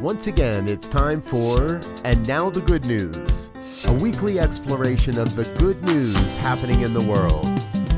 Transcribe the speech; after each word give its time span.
Once 0.00 0.28
again, 0.28 0.68
it's 0.68 0.88
time 0.88 1.20
for 1.20 1.80
And 2.04 2.26
Now 2.28 2.48
the 2.50 2.60
Good 2.60 2.86
News, 2.86 3.50
a 3.84 3.92
weekly 3.92 4.38
exploration 4.38 5.18
of 5.18 5.34
the 5.34 5.42
good 5.58 5.82
news 5.82 6.36
happening 6.36 6.82
in 6.82 6.94
the 6.94 7.00
world. 7.00 7.44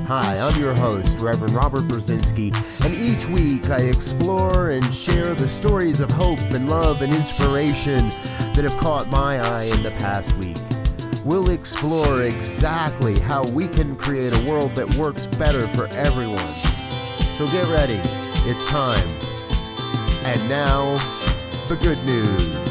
Hi, 0.06 0.38
I'm 0.38 0.58
your 0.58 0.74
host, 0.74 1.18
Reverend 1.18 1.52
Robert 1.52 1.82
Brzezinski, 1.82 2.54
and 2.86 2.94
each 2.96 3.28
week 3.28 3.68
I 3.68 3.82
explore 3.82 4.70
and 4.70 4.94
share 4.94 5.34
the 5.34 5.46
stories 5.46 6.00
of 6.00 6.10
hope 6.10 6.40
and 6.40 6.70
love 6.70 7.02
and 7.02 7.12
inspiration 7.12 8.08
that 8.54 8.64
have 8.64 8.78
caught 8.78 9.08
my 9.08 9.38
eye 9.38 9.64
in 9.64 9.82
the 9.82 9.90
past 9.92 10.34
week. 10.38 10.56
We'll 11.22 11.50
explore 11.50 12.22
exactly 12.22 13.20
how 13.20 13.44
we 13.48 13.68
can 13.68 13.94
create 13.94 14.32
a 14.32 14.50
world 14.50 14.74
that 14.74 14.94
works 14.94 15.26
better 15.26 15.68
for 15.68 15.86
everyone. 15.88 16.48
So 17.34 17.46
get 17.46 17.68
ready, 17.68 18.00
it's 18.48 18.64
time. 18.64 19.06
And 20.24 20.48
now, 20.48 20.96
the 21.70 21.76
good 21.76 22.04
news. 22.04 22.66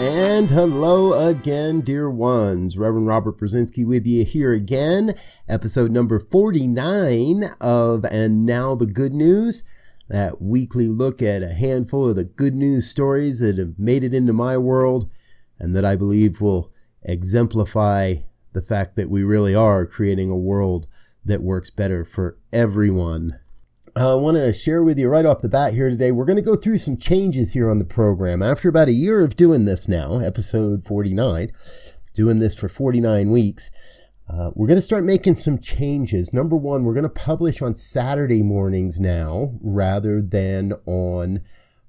And 0.00 0.48
hello 0.48 1.28
again, 1.28 1.80
dear 1.80 2.08
ones. 2.08 2.78
Reverend 2.78 3.08
Robert 3.08 3.36
Brzezinski 3.36 3.84
with 3.84 4.06
you 4.06 4.24
here 4.24 4.52
again. 4.52 5.14
Episode 5.48 5.90
number 5.90 6.20
49 6.20 7.46
of 7.60 8.04
And 8.04 8.46
Now 8.46 8.76
the 8.76 8.86
Good 8.86 9.12
News. 9.12 9.64
That 10.08 10.40
weekly 10.40 10.86
look 10.86 11.22
at 11.22 11.42
a 11.42 11.52
handful 11.52 12.08
of 12.08 12.14
the 12.14 12.22
good 12.22 12.54
news 12.54 12.88
stories 12.88 13.40
that 13.40 13.58
have 13.58 13.76
made 13.76 14.04
it 14.04 14.14
into 14.14 14.32
my 14.32 14.56
world 14.56 15.10
and 15.58 15.74
that 15.74 15.84
I 15.84 15.96
believe 15.96 16.40
will 16.40 16.70
exemplify 17.02 18.14
the 18.52 18.62
fact 18.62 18.94
that 18.94 19.10
we 19.10 19.24
really 19.24 19.56
are 19.56 19.84
creating 19.84 20.30
a 20.30 20.36
world 20.36 20.86
that 21.24 21.42
works 21.42 21.70
better 21.70 22.04
for 22.04 22.38
everyone. 22.52 23.40
I 23.96 24.14
want 24.14 24.36
to 24.36 24.52
share 24.52 24.84
with 24.84 24.98
you 24.98 25.08
right 25.08 25.24
off 25.24 25.40
the 25.40 25.48
bat 25.48 25.72
here 25.72 25.88
today. 25.88 26.12
We're 26.12 26.26
going 26.26 26.36
to 26.36 26.42
go 26.42 26.54
through 26.54 26.76
some 26.76 26.98
changes 26.98 27.54
here 27.54 27.70
on 27.70 27.78
the 27.78 27.84
program. 27.84 28.42
After 28.42 28.68
about 28.68 28.88
a 28.88 28.92
year 28.92 29.24
of 29.24 29.36
doing 29.36 29.64
this 29.64 29.88
now, 29.88 30.18
episode 30.18 30.84
49, 30.84 31.50
doing 32.14 32.38
this 32.38 32.54
for 32.54 32.68
49 32.68 33.30
weeks, 33.30 33.70
uh, 34.28 34.50
we're 34.54 34.66
going 34.66 34.76
to 34.76 34.82
start 34.82 35.04
making 35.04 35.36
some 35.36 35.58
changes. 35.58 36.34
Number 36.34 36.56
one, 36.56 36.84
we're 36.84 36.92
going 36.92 37.04
to 37.04 37.08
publish 37.08 37.62
on 37.62 37.74
Saturday 37.74 38.42
mornings 38.42 39.00
now 39.00 39.54
rather 39.62 40.20
than 40.20 40.74
on 40.84 41.40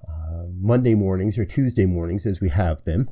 uh, 0.08 0.46
Monday 0.58 0.96
mornings 0.96 1.38
or 1.38 1.44
Tuesday 1.44 1.86
mornings 1.86 2.26
as 2.26 2.40
we 2.40 2.48
have 2.48 2.86
been. 2.86 3.10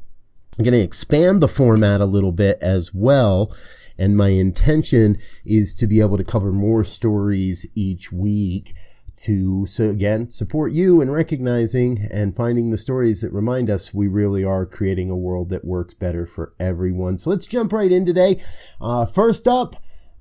I'm 0.58 0.64
going 0.64 0.74
to 0.74 0.80
expand 0.80 1.42
the 1.42 1.50
format 1.50 2.00
a 2.00 2.06
little 2.06 2.32
bit 2.32 2.60
as 2.62 2.94
well 2.94 3.54
and 3.98 4.18
my 4.18 4.30
intention 4.30 5.18
is 5.46 5.74
to 5.76 5.88
be 5.88 6.02
able 6.02 6.18
to 6.18 6.24
cover 6.24 6.52
more 6.52 6.84
stories 6.84 7.66
each 7.76 8.12
week 8.12 8.74
to, 9.18 9.66
so 9.66 9.90
again, 9.90 10.30
support 10.30 10.72
you 10.72 11.02
in 11.02 11.12
recognizing 11.12 12.00
and 12.12 12.36
finding 12.36 12.70
the 12.70 12.78
stories 12.78 13.22
that 13.22 13.34
remind 13.34 13.70
us 13.70 13.94
we 13.94 14.08
really 14.08 14.44
are 14.44 14.66
creating 14.66 15.10
a 15.10 15.16
world 15.16 15.50
that 15.50 15.66
works 15.66 15.94
better 15.94 16.26
for 16.26 16.54
everyone. 16.60 17.18
So 17.18 17.30
let's 17.30 17.48
jump 17.48 17.74
right 17.74 17.92
in 17.92 18.06
today. 18.06 18.42
Uh, 18.80 19.06
first 19.06 19.48
up, 19.48 19.76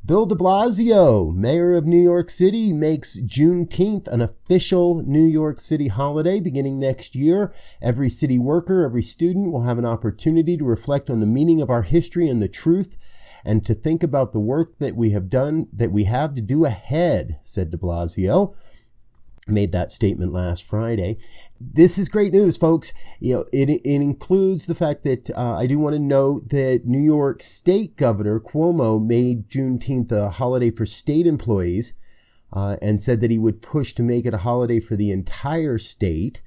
Bill 0.06 0.26
de 0.26 0.34
Blasio, 0.34 1.34
mayor 1.34 1.72
of 1.72 1.86
New 1.86 1.96
York 2.02 2.28
City, 2.28 2.74
makes 2.74 3.18
Juneteenth 3.18 4.06
an 4.08 4.20
official 4.20 5.02
New 5.02 5.24
York 5.24 5.58
City 5.58 5.88
holiday 5.88 6.40
beginning 6.40 6.78
next 6.78 7.14
year. 7.14 7.54
Every 7.80 8.10
city 8.10 8.38
worker, 8.38 8.84
every 8.84 9.00
student 9.02 9.50
will 9.50 9.62
have 9.62 9.78
an 9.78 9.86
opportunity 9.86 10.58
to 10.58 10.64
reflect 10.64 11.08
on 11.08 11.20
the 11.20 11.26
meaning 11.26 11.62
of 11.62 11.70
our 11.70 11.82
history 11.82 12.28
and 12.28 12.42
the 12.42 12.48
truth 12.48 12.98
and 13.46 13.64
to 13.64 13.74
think 13.74 14.02
about 14.02 14.32
the 14.32 14.40
work 14.40 14.78
that 14.78 14.96
we 14.96 15.10
have 15.10 15.28
done, 15.28 15.68
that 15.72 15.92
we 15.92 16.04
have 16.04 16.34
to 16.34 16.40
do 16.40 16.64
ahead, 16.64 17.38
said 17.42 17.70
de 17.70 17.76
Blasio. 17.76 18.54
Made 19.46 19.72
that 19.72 19.92
statement 19.92 20.32
last 20.32 20.64
Friday. 20.64 21.18
This 21.60 21.98
is 21.98 22.08
great 22.08 22.32
news, 22.32 22.56
folks. 22.56 22.94
You 23.20 23.34
know, 23.34 23.44
it, 23.52 23.68
it 23.68 23.84
includes 23.84 24.66
the 24.66 24.74
fact 24.74 25.04
that 25.04 25.28
uh, 25.36 25.58
I 25.58 25.66
do 25.66 25.78
want 25.78 25.94
to 25.94 26.00
note 26.00 26.48
that 26.48 26.82
New 26.86 27.00
York 27.00 27.42
State 27.42 27.96
Governor 27.96 28.40
Cuomo 28.40 29.04
made 29.04 29.50
Juneteenth 29.50 30.10
a 30.12 30.30
holiday 30.30 30.70
for 30.70 30.86
state 30.86 31.26
employees 31.26 31.92
uh, 32.54 32.76
and 32.80 32.98
said 32.98 33.20
that 33.20 33.30
he 33.30 33.38
would 33.38 33.60
push 33.60 33.92
to 33.94 34.02
make 34.02 34.24
it 34.24 34.32
a 34.32 34.38
holiday 34.38 34.80
for 34.80 34.96
the 34.96 35.10
entire 35.10 35.76
state. 35.76 36.40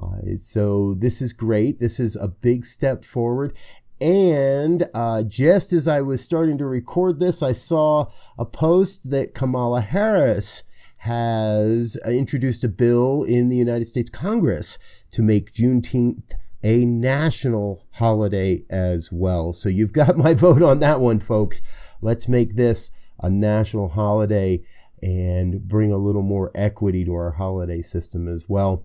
Uh, 0.00 0.36
so 0.36 0.94
this 0.94 1.20
is 1.20 1.34
great. 1.34 1.78
This 1.78 2.00
is 2.00 2.16
a 2.16 2.28
big 2.28 2.64
step 2.64 3.04
forward. 3.04 3.52
And 4.00 4.88
uh, 4.94 5.24
just 5.24 5.74
as 5.74 5.86
I 5.86 6.00
was 6.00 6.24
starting 6.24 6.56
to 6.56 6.66
record 6.66 7.20
this, 7.20 7.42
I 7.42 7.52
saw 7.52 8.06
a 8.38 8.46
post 8.46 9.10
that 9.10 9.34
Kamala 9.34 9.82
Harris 9.82 10.62
has 11.04 11.96
introduced 12.06 12.62
a 12.62 12.68
bill 12.68 13.22
in 13.22 13.48
the 13.48 13.56
United 13.56 13.86
States 13.86 14.10
Congress 14.10 14.78
to 15.10 15.22
make 15.22 15.50
Juneteenth 15.50 16.32
a 16.62 16.84
national 16.84 17.86
holiday 17.92 18.64
as 18.68 19.10
well. 19.10 19.54
So 19.54 19.70
you've 19.70 19.94
got 19.94 20.18
my 20.18 20.34
vote 20.34 20.62
on 20.62 20.80
that 20.80 21.00
one, 21.00 21.18
folks. 21.18 21.62
Let's 22.02 22.28
make 22.28 22.56
this 22.56 22.90
a 23.18 23.30
national 23.30 23.88
holiday 23.88 24.62
and 25.00 25.66
bring 25.66 25.90
a 25.90 25.96
little 25.96 26.22
more 26.22 26.50
equity 26.54 27.06
to 27.06 27.14
our 27.14 27.30
holiday 27.32 27.80
system 27.80 28.28
as 28.28 28.46
well. 28.46 28.84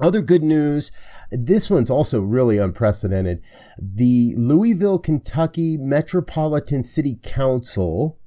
Other 0.00 0.20
good 0.20 0.42
news. 0.42 0.92
This 1.30 1.70
one's 1.70 1.90
also 1.90 2.20
really 2.20 2.58
unprecedented. 2.58 3.42
The 3.78 4.34
Louisville, 4.36 4.98
Kentucky 4.98 5.78
Metropolitan 5.78 6.82
City 6.82 7.18
Council 7.22 8.18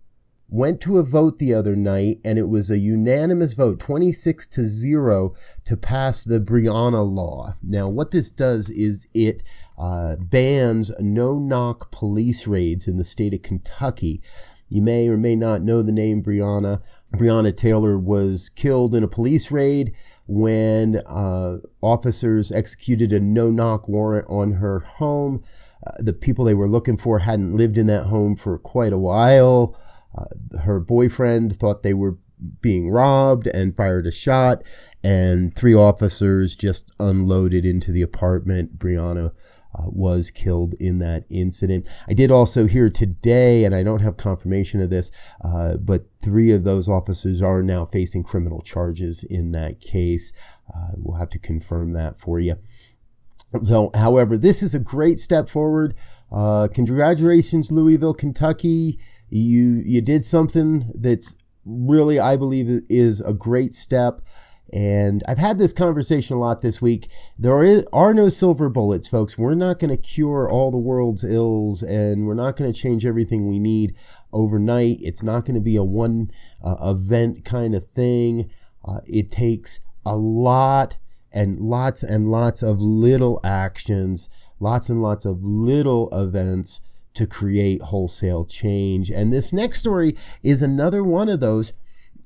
went 0.51 0.81
to 0.81 0.97
a 0.97 1.03
vote 1.03 1.39
the 1.39 1.53
other 1.53 1.77
night 1.77 2.19
and 2.25 2.37
it 2.37 2.49
was 2.49 2.69
a 2.69 2.77
unanimous 2.77 3.53
vote, 3.53 3.79
26 3.79 4.45
to 4.47 4.65
0 4.65 5.33
to 5.63 5.77
pass 5.77 6.23
the 6.23 6.41
Breonna 6.41 7.09
law. 7.09 7.55
Now, 7.63 7.87
what 7.87 8.11
this 8.11 8.29
does 8.29 8.69
is 8.69 9.07
it 9.13 9.43
uh, 9.77 10.17
bans 10.17 10.91
no 10.99 11.39
knock 11.39 11.89
police 11.89 12.45
raids 12.45 12.85
in 12.85 12.97
the 12.97 13.05
state 13.05 13.33
of 13.33 13.41
Kentucky. 13.41 14.21
You 14.67 14.81
may 14.81 15.07
or 15.07 15.17
may 15.17 15.37
not 15.37 15.61
know 15.61 15.81
the 15.81 15.93
name 15.93 16.21
Breonna. 16.21 16.81
Breonna 17.15 17.55
Taylor 17.55 17.97
was 17.97 18.49
killed 18.49 18.93
in 18.93 19.03
a 19.03 19.07
police 19.07 19.51
raid 19.51 19.93
when 20.27 20.97
uh, 21.05 21.59
officers 21.81 22.51
executed 22.51 23.13
a 23.13 23.21
no 23.21 23.49
knock 23.51 23.87
warrant 23.87 24.25
on 24.29 24.53
her 24.53 24.81
home. 24.81 25.43
Uh, 25.87 25.91
the 25.99 26.13
people 26.13 26.43
they 26.43 26.53
were 26.53 26.69
looking 26.69 26.97
for 26.97 27.19
hadn't 27.19 27.55
lived 27.55 27.77
in 27.77 27.87
that 27.87 28.05
home 28.05 28.35
for 28.35 28.57
quite 28.57 28.93
a 28.93 28.97
while. 28.97 29.77
Uh, 30.17 30.59
her 30.59 30.79
boyfriend 30.79 31.55
thought 31.55 31.83
they 31.83 31.93
were 31.93 32.17
being 32.61 32.89
robbed 32.89 33.47
and 33.47 33.75
fired 33.75 34.07
a 34.07 34.11
shot, 34.11 34.63
and 35.03 35.53
three 35.53 35.75
officers 35.75 36.55
just 36.55 36.91
unloaded 36.99 37.65
into 37.65 37.91
the 37.91 38.01
apartment. 38.01 38.79
Breonna 38.79 39.31
uh, 39.73 39.83
was 39.87 40.31
killed 40.31 40.73
in 40.79 40.99
that 40.99 41.25
incident. 41.29 41.87
I 42.07 42.13
did 42.13 42.31
also 42.31 42.65
hear 42.65 42.89
today, 42.89 43.63
and 43.63 43.73
I 43.73 43.83
don't 43.83 44.01
have 44.01 44.17
confirmation 44.17 44.81
of 44.81 44.89
this, 44.89 45.11
uh, 45.43 45.77
but 45.77 46.05
three 46.21 46.51
of 46.51 46.63
those 46.63 46.89
officers 46.89 47.41
are 47.41 47.61
now 47.63 47.85
facing 47.85 48.23
criminal 48.23 48.61
charges 48.61 49.23
in 49.23 49.51
that 49.51 49.79
case. 49.79 50.33
Uh, 50.73 50.89
we'll 50.97 51.19
have 51.19 51.29
to 51.29 51.39
confirm 51.39 51.93
that 51.93 52.17
for 52.19 52.39
you. 52.39 52.55
So, 53.63 53.91
however, 53.93 54.37
this 54.37 54.63
is 54.63 54.73
a 54.73 54.79
great 54.79 55.19
step 55.19 55.49
forward. 55.49 55.93
Uh, 56.31 56.69
congratulations, 56.73 57.71
Louisville, 57.71 58.13
Kentucky. 58.13 58.97
You 59.31 59.81
you 59.83 60.01
did 60.01 60.23
something 60.23 60.91
that's 60.93 61.35
really, 61.65 62.19
I 62.19 62.37
believe, 62.37 62.83
is 62.89 63.21
a 63.21 63.33
great 63.33 63.73
step. 63.73 64.21
And 64.73 65.21
I've 65.27 65.37
had 65.37 65.57
this 65.57 65.73
conversation 65.73 66.37
a 66.37 66.39
lot 66.39 66.61
this 66.61 66.81
week. 66.81 67.09
There 67.37 67.83
are 67.91 68.13
no 68.13 68.29
silver 68.29 68.69
bullets, 68.69 69.07
folks. 69.07 69.37
We're 69.37 69.53
not 69.53 69.79
going 69.79 69.89
to 69.89 70.01
cure 70.01 70.49
all 70.49 70.71
the 70.71 70.77
world's 70.77 71.25
ills 71.25 71.83
and 71.83 72.25
we're 72.25 72.35
not 72.35 72.55
going 72.55 72.71
to 72.71 72.79
change 72.79 73.05
everything 73.05 73.49
we 73.49 73.59
need 73.59 73.95
overnight. 74.31 74.97
It's 75.01 75.23
not 75.23 75.43
going 75.43 75.55
to 75.55 75.61
be 75.61 75.75
a 75.75 75.83
one 75.83 76.31
uh, 76.63 76.77
event 76.81 77.43
kind 77.43 77.75
of 77.75 77.85
thing. 77.95 78.49
Uh, 78.85 79.01
it 79.05 79.29
takes 79.29 79.81
a 80.05 80.15
lot 80.15 80.97
and 81.33 81.59
lots 81.59 82.01
and 82.01 82.31
lots 82.31 82.63
of 82.63 82.79
little 82.81 83.41
actions, 83.43 84.29
lots 84.59 84.89
and 84.89 85.01
lots 85.01 85.25
of 85.25 85.43
little 85.43 86.09
events 86.13 86.79
to 87.13 87.27
create 87.27 87.81
wholesale 87.81 88.45
change. 88.45 89.09
And 89.09 89.31
this 89.31 89.51
next 89.51 89.79
story 89.79 90.15
is 90.43 90.61
another 90.61 91.03
one 91.03 91.29
of 91.29 91.39
those. 91.39 91.73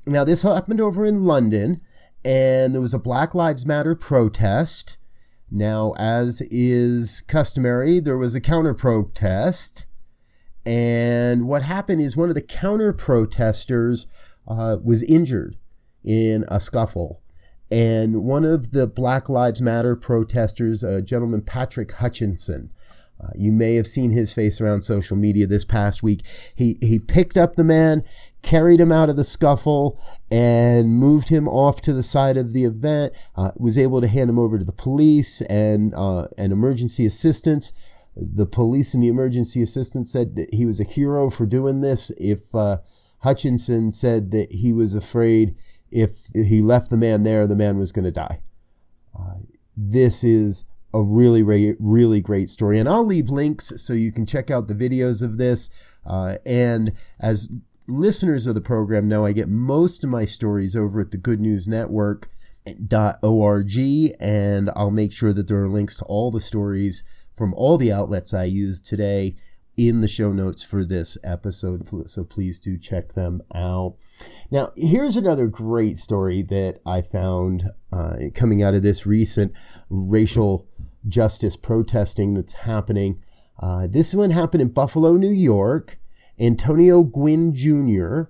Now, 0.07 0.23
this 0.23 0.43
happened 0.43 0.79
over 0.79 1.05
in 1.05 1.25
London 1.25 1.81
and 2.23 2.73
there 2.73 2.81
was 2.81 2.93
a 2.93 2.99
Black 2.99 3.35
Lives 3.35 3.65
Matter 3.65 3.95
protest. 3.95 4.97
Now, 5.51 5.93
as 5.97 6.41
is 6.49 7.21
customary, 7.21 7.99
there 7.99 8.17
was 8.17 8.33
a 8.33 8.41
counter 8.41 8.73
protest. 8.73 9.85
And 10.65 11.47
what 11.47 11.61
happened 11.61 12.01
is 12.01 12.17
one 12.17 12.29
of 12.29 12.35
the 12.35 12.41
counter 12.41 12.93
protesters 12.93 14.07
uh, 14.47 14.77
was 14.83 15.03
injured 15.03 15.57
in 16.03 16.45
a 16.47 16.59
scuffle. 16.59 17.21
And 17.71 18.23
one 18.23 18.43
of 18.43 18.71
the 18.71 18.87
Black 18.87 19.29
Lives 19.29 19.61
Matter 19.61 19.95
protesters, 19.95 20.83
a 20.83 21.01
gentleman, 21.01 21.41
Patrick 21.41 21.91
Hutchinson, 21.93 22.71
uh, 23.21 23.29
you 23.35 23.51
may 23.51 23.75
have 23.75 23.87
seen 23.87 24.11
his 24.11 24.33
face 24.33 24.59
around 24.59 24.83
social 24.83 25.15
media 25.15 25.47
this 25.47 25.65
past 25.65 26.03
week. 26.03 26.21
He, 26.53 26.77
he 26.81 26.99
picked 26.99 27.37
up 27.37 27.55
the 27.55 27.63
man, 27.63 28.03
carried 28.41 28.79
him 28.79 28.91
out 28.91 29.09
of 29.09 29.15
the 29.15 29.23
scuffle 29.23 29.99
and 30.29 30.97
moved 30.97 31.29
him 31.29 31.47
off 31.47 31.81
to 31.81 31.93
the 31.93 32.03
side 32.03 32.37
of 32.37 32.53
the 32.53 32.65
event. 32.65 33.13
Uh, 33.35 33.51
was 33.55 33.77
able 33.77 34.01
to 34.01 34.07
hand 34.07 34.29
him 34.29 34.39
over 34.39 34.59
to 34.59 34.65
the 34.65 34.73
police 34.73 35.41
and 35.43 35.93
uh, 35.95 36.27
and 36.37 36.51
emergency 36.51 37.05
assistance. 37.05 37.71
The 38.15 38.45
police 38.45 38.93
and 38.93 39.03
the 39.03 39.07
emergency 39.07 39.61
assistant 39.61 40.07
said 40.07 40.35
that 40.35 40.53
he 40.53 40.65
was 40.65 40.79
a 40.79 40.85
hero 40.85 41.29
for 41.29 41.45
doing 41.45 41.81
this. 41.81 42.11
If 42.17 42.53
uh, 42.53 42.77
Hutchinson 43.19 43.91
said 43.91 44.31
that 44.31 44.51
he 44.51 44.71
was 44.71 44.93
afraid 44.93 45.55
if 45.91 46.27
he 46.33 46.61
left 46.61 46.89
the 46.89 46.97
man 46.97 47.23
there, 47.23 47.47
the 47.47 47.55
man 47.55 47.77
was 47.77 47.91
going 47.91 48.05
to 48.05 48.11
die. 48.11 48.41
Uh, 49.17 49.35
this 49.75 50.23
is 50.23 50.65
a 50.95 51.03
really, 51.03 51.43
really 51.43 52.21
great 52.21 52.47
story. 52.47 52.79
And 52.79 52.87
I'll 52.87 53.05
leave 53.05 53.29
links 53.29 53.73
so 53.83 53.93
you 53.93 54.13
can 54.13 54.25
check 54.25 54.49
out 54.49 54.67
the 54.67 54.73
videos 54.73 55.21
of 55.21 55.37
this. 55.37 55.69
Uh, 56.05 56.37
and 56.45 56.93
as 57.19 57.51
listeners 57.85 58.47
of 58.47 58.55
the 58.55 58.61
program 58.61 59.09
know, 59.09 59.25
I 59.25 59.33
get 59.33 59.49
most 59.49 60.05
of 60.05 60.09
my 60.09 60.23
stories 60.23 60.73
over 60.73 61.01
at 61.01 61.11
the 61.11 61.17
Good 61.17 61.41
News 61.41 61.67
Network. 61.67 62.29
.org 63.21 63.77
and 64.19 64.71
I'll 64.75 64.89
make 64.89 65.13
sure 65.13 65.31
that 65.33 65.47
there 65.47 65.61
are 65.61 65.69
links 65.69 65.97
to 65.97 66.05
all 66.05 66.31
the 66.31 66.41
stories 66.41 67.03
from 67.35 67.53
all 67.53 67.77
the 67.77 67.91
outlets 67.91 68.33
I 68.33 68.45
use 68.45 68.81
today 68.81 69.35
in 69.77 70.01
the 70.01 70.07
show 70.07 70.31
notes 70.31 70.63
for 70.63 70.83
this 70.83 71.17
episode. 71.23 72.09
So 72.09 72.23
please 72.23 72.59
do 72.59 72.77
check 72.77 73.13
them 73.13 73.41
out. 73.53 73.95
Now, 74.51 74.71
here's 74.75 75.17
another 75.17 75.47
great 75.47 75.97
story 75.97 76.41
that 76.43 76.79
I 76.85 77.01
found 77.01 77.65
uh, 77.91 78.17
coming 78.33 78.63
out 78.63 78.73
of 78.73 78.83
this 78.83 79.05
recent 79.05 79.53
racial 79.89 80.67
justice 81.07 81.55
protesting 81.55 82.33
that's 82.33 82.53
happening. 82.53 83.21
Uh, 83.59 83.87
this 83.87 84.13
one 84.13 84.31
happened 84.31 84.61
in 84.61 84.69
Buffalo, 84.69 85.13
New 85.13 85.27
York. 85.27 85.99
Antonio 86.39 87.03
Gwynn 87.03 87.53
Jr. 87.55 88.23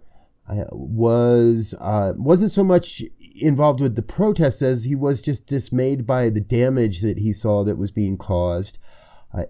Uh, 0.48 0.65
was 0.71 1.74
uh, 1.81 2.13
wasn't 2.18 2.51
so 2.51 2.63
much 2.63 3.01
involved 3.38 3.81
with 3.81 3.95
the 3.95 4.03
protests 4.03 4.62
as 4.62 4.83
he 4.83 4.94
was 4.95 5.24
just 5.24 5.48
dismayed 5.48 6.06
by 6.06 6.30
the 6.30 6.41
damage 6.41 7.01
that 7.01 7.18
he 7.18 7.33
saw 7.33 7.63
that 7.63 7.80
was 7.80 7.91
being 7.91 8.15
caused, 8.15 8.77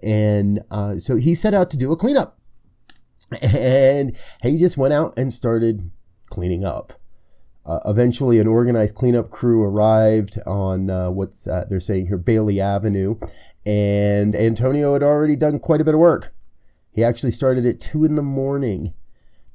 and 0.04 0.62
uh, 0.72 0.98
so 0.98 1.16
he 1.16 1.36
set 1.36 1.54
out 1.54 1.70
to 1.72 1.78
do 1.78 1.92
a 1.92 1.96
cleanup, 1.96 2.40
and 3.42 4.18
he 4.42 4.58
just 4.58 4.78
went 4.78 4.94
out 4.94 5.14
and 5.18 5.34
started 5.34 5.92
cleaning 6.30 6.66
up. 6.66 6.94
Uh, 7.66 7.80
eventually, 7.86 8.40
an 8.40 8.48
organized 8.48 8.96
cleanup 8.96 9.32
crew 9.32 9.64
arrived 9.64 10.38
on 10.46 10.90
uh, 10.90 11.10
what's 11.10 11.46
they're 11.46 11.80
saying 11.80 12.08
here 12.08 12.18
Bailey 12.18 12.62
Avenue, 12.62 13.16
and 13.66 14.36
Antonio 14.36 14.94
had 14.94 15.04
already 15.04 15.36
done 15.36 15.60
quite 15.60 15.82
a 15.82 15.86
bit 15.86 15.96
of 15.96 16.00
work. 16.00 16.34
He 16.92 17.04
actually 17.04 17.32
started 17.32 17.66
at 17.66 17.82
two 17.82 18.06
in 18.06 18.16
the 18.16 18.22
morning 18.22 18.94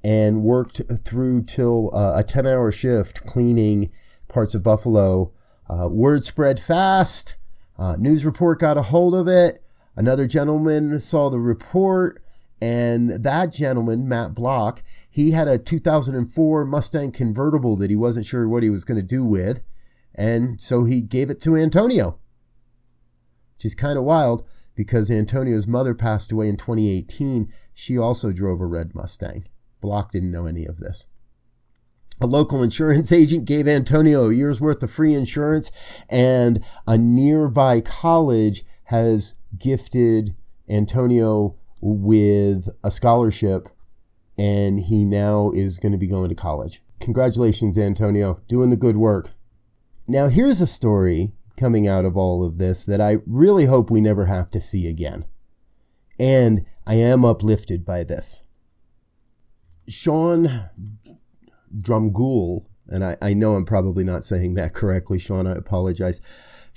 and 0.03 0.43
worked 0.43 0.81
through 1.05 1.45
till 1.45 1.91
uh, 1.95 2.13
a 2.17 2.23
10 2.23 2.47
hour 2.47 2.73
shift 2.73 3.27
cleaning 3.27 3.91
parts 4.29 4.55
of 4.55 4.63
Buffalo. 4.63 5.33
Uh, 5.69 5.89
word 5.89 6.25
spread 6.25 6.59
fast. 6.59 7.37
Uh, 7.79 7.97
news 7.97 8.27
report 8.27 8.61
got 8.61 8.77
a 8.77 8.83
hold 8.83 9.15
of 9.15 9.29
it. 9.29 9.63
Another 10.01 10.27
gentleman 10.27 10.99
saw 10.99 11.29
the 11.29 11.39
report, 11.39 12.23
and 12.59 13.23
that 13.23 13.53
gentleman, 13.53 14.09
Matt 14.09 14.35
Block, 14.35 14.83
he 15.11 15.33
had 15.33 15.47
a 15.47 15.59
2004 15.59 16.65
Mustang 16.65 17.13
convertible 17.13 17.77
that 17.77 17.91
he 17.91 17.97
wasn't 17.97 18.25
sure 18.25 18.49
what 18.49 18.63
he 18.63 18.71
was 18.71 18.87
going 18.87 18.99
to 18.99 19.07
do 19.07 19.23
with. 19.27 19.61
And 20.15 20.59
so 20.59 20.85
he 20.85 21.03
gave 21.03 21.29
it 21.29 21.39
to 21.43 21.55
Antonio, 21.55 22.19
which 23.57 23.67
is 23.67 23.75
kind 23.75 23.99
of 23.99 24.05
wild 24.05 24.43
because 24.75 25.11
Antonio's 25.11 25.67
mother 25.67 25.95
passed 25.95 26.33
away 26.33 26.49
in 26.49 26.57
2018. 26.57 27.53
She 27.75 27.99
also 27.99 28.33
drove 28.33 28.63
a 28.63 28.67
red 28.67 28.95
Mustang. 28.95 29.45
Block 29.83 30.13
didn't 30.13 30.33
know 30.33 30.47
any 30.47 30.65
of 30.65 30.79
this. 30.79 31.09
A 32.23 32.27
local 32.27 32.63
insurance 32.63 33.13
agent 33.13 33.45
gave 33.45 33.69
Antonio 33.69 34.31
a 34.31 34.35
year's 34.35 34.63
worth 34.63 34.83
of 34.83 34.91
free 34.91 35.13
insurance, 35.13 35.71
and 36.09 36.65
a 36.87 36.97
nearby 36.97 37.83
college 37.83 38.65
has 38.85 39.35
gifted 39.59 40.35
Antonio 40.69 41.57
with 41.81 42.69
a 42.85 42.91
scholarship, 42.91 43.69
and 44.39 44.81
he 44.81 45.05
now 45.05 45.51
is 45.55 45.79
going 45.79 45.93
to 45.93 45.99
be 45.99 46.07
going 46.07 46.29
to 46.29 46.35
college. 46.35 46.83
Congratulations, 47.01 47.79
Antonio, 47.79 48.41
doing 48.47 48.71
the 48.71 48.77
good 48.77 48.97
work. 48.97 49.33
Now, 50.07 50.29
here's 50.29 50.61
a 50.61 50.67
story 50.67 51.33
coming 51.59 51.87
out 51.87 52.05
of 52.05 52.17
all 52.17 52.45
of 52.45 52.59
this 52.59 52.85
that 52.85 53.01
I 53.01 53.19
really 53.27 53.67
hope 53.67 53.91
we 53.91 54.01
never 54.01 54.27
have 54.27 54.51
to 54.51 54.61
see 54.61 54.89
again. 54.89 55.25
And 56.19 56.65
I 56.87 56.95
am 56.95 57.25
uplifted 57.25 57.85
by 57.85 58.05
this. 58.05 58.45
Sean 59.89 60.71
Drumgoole, 61.79 62.67
and 62.89 63.05
I, 63.05 63.17
I 63.23 63.35
know 63.35 63.55
I'm 63.55 63.65
probably 63.65 64.05
not 64.05 64.25
saying 64.25 64.55
that 64.55 64.75
correctly, 64.75 65.19
Sean, 65.19 65.47
I 65.47 65.53
apologize. 65.53 66.21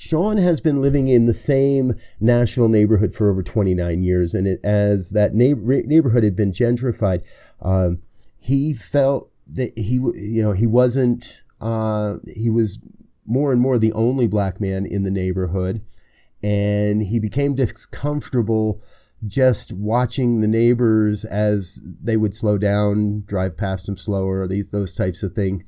Sean 0.04 0.36
has 0.36 0.60
been 0.60 0.82
living 0.82 1.08
in 1.08 1.28
the 1.28 1.34
same 1.34 1.94
Nashville 2.20 2.68
neighborhood 2.68 3.14
for 3.14 3.30
over 3.30 3.42
29 3.42 4.04
years, 4.04 4.34
and 4.34 4.46
it, 4.46 4.60
as 4.62 5.12
that 5.12 5.34
neighborhood 5.34 6.26
had 6.26 6.36
been 6.36 6.52
gentrified, 6.52 7.24
um, 7.62 8.02
he 8.38 8.74
felt 8.74 9.32
that 9.48 9.72
he, 9.78 9.94
you 9.94 10.44
know, 10.44 10.52
he 10.52 10.68
wasn't, 10.68 11.42
uh, 11.62 12.18
he 12.36 12.50
was 12.50 12.80
more 13.26 13.54
and 13.54 13.62
more 13.62 13.78
the 13.78 13.94
only 13.94 14.28
black 14.28 14.60
man 14.60 14.86
in 14.86 15.04
the 15.04 15.12
neighborhood. 15.12 15.82
And 16.44 17.04
he 17.04 17.22
became 17.22 17.56
discomfortable 17.56 18.82
just 19.26 19.72
watching 19.72 20.42
the 20.42 20.50
neighbors 20.50 21.24
as 21.24 21.82
they 22.02 22.18
would 22.18 22.36
slow 22.36 22.58
down, 22.58 23.24
drive 23.26 23.56
past 23.56 23.88
him 23.88 23.96
slower, 23.96 24.46
these 24.48 24.72
those 24.72 24.96
types 24.96 25.24
of 25.24 25.32
things. 25.32 25.64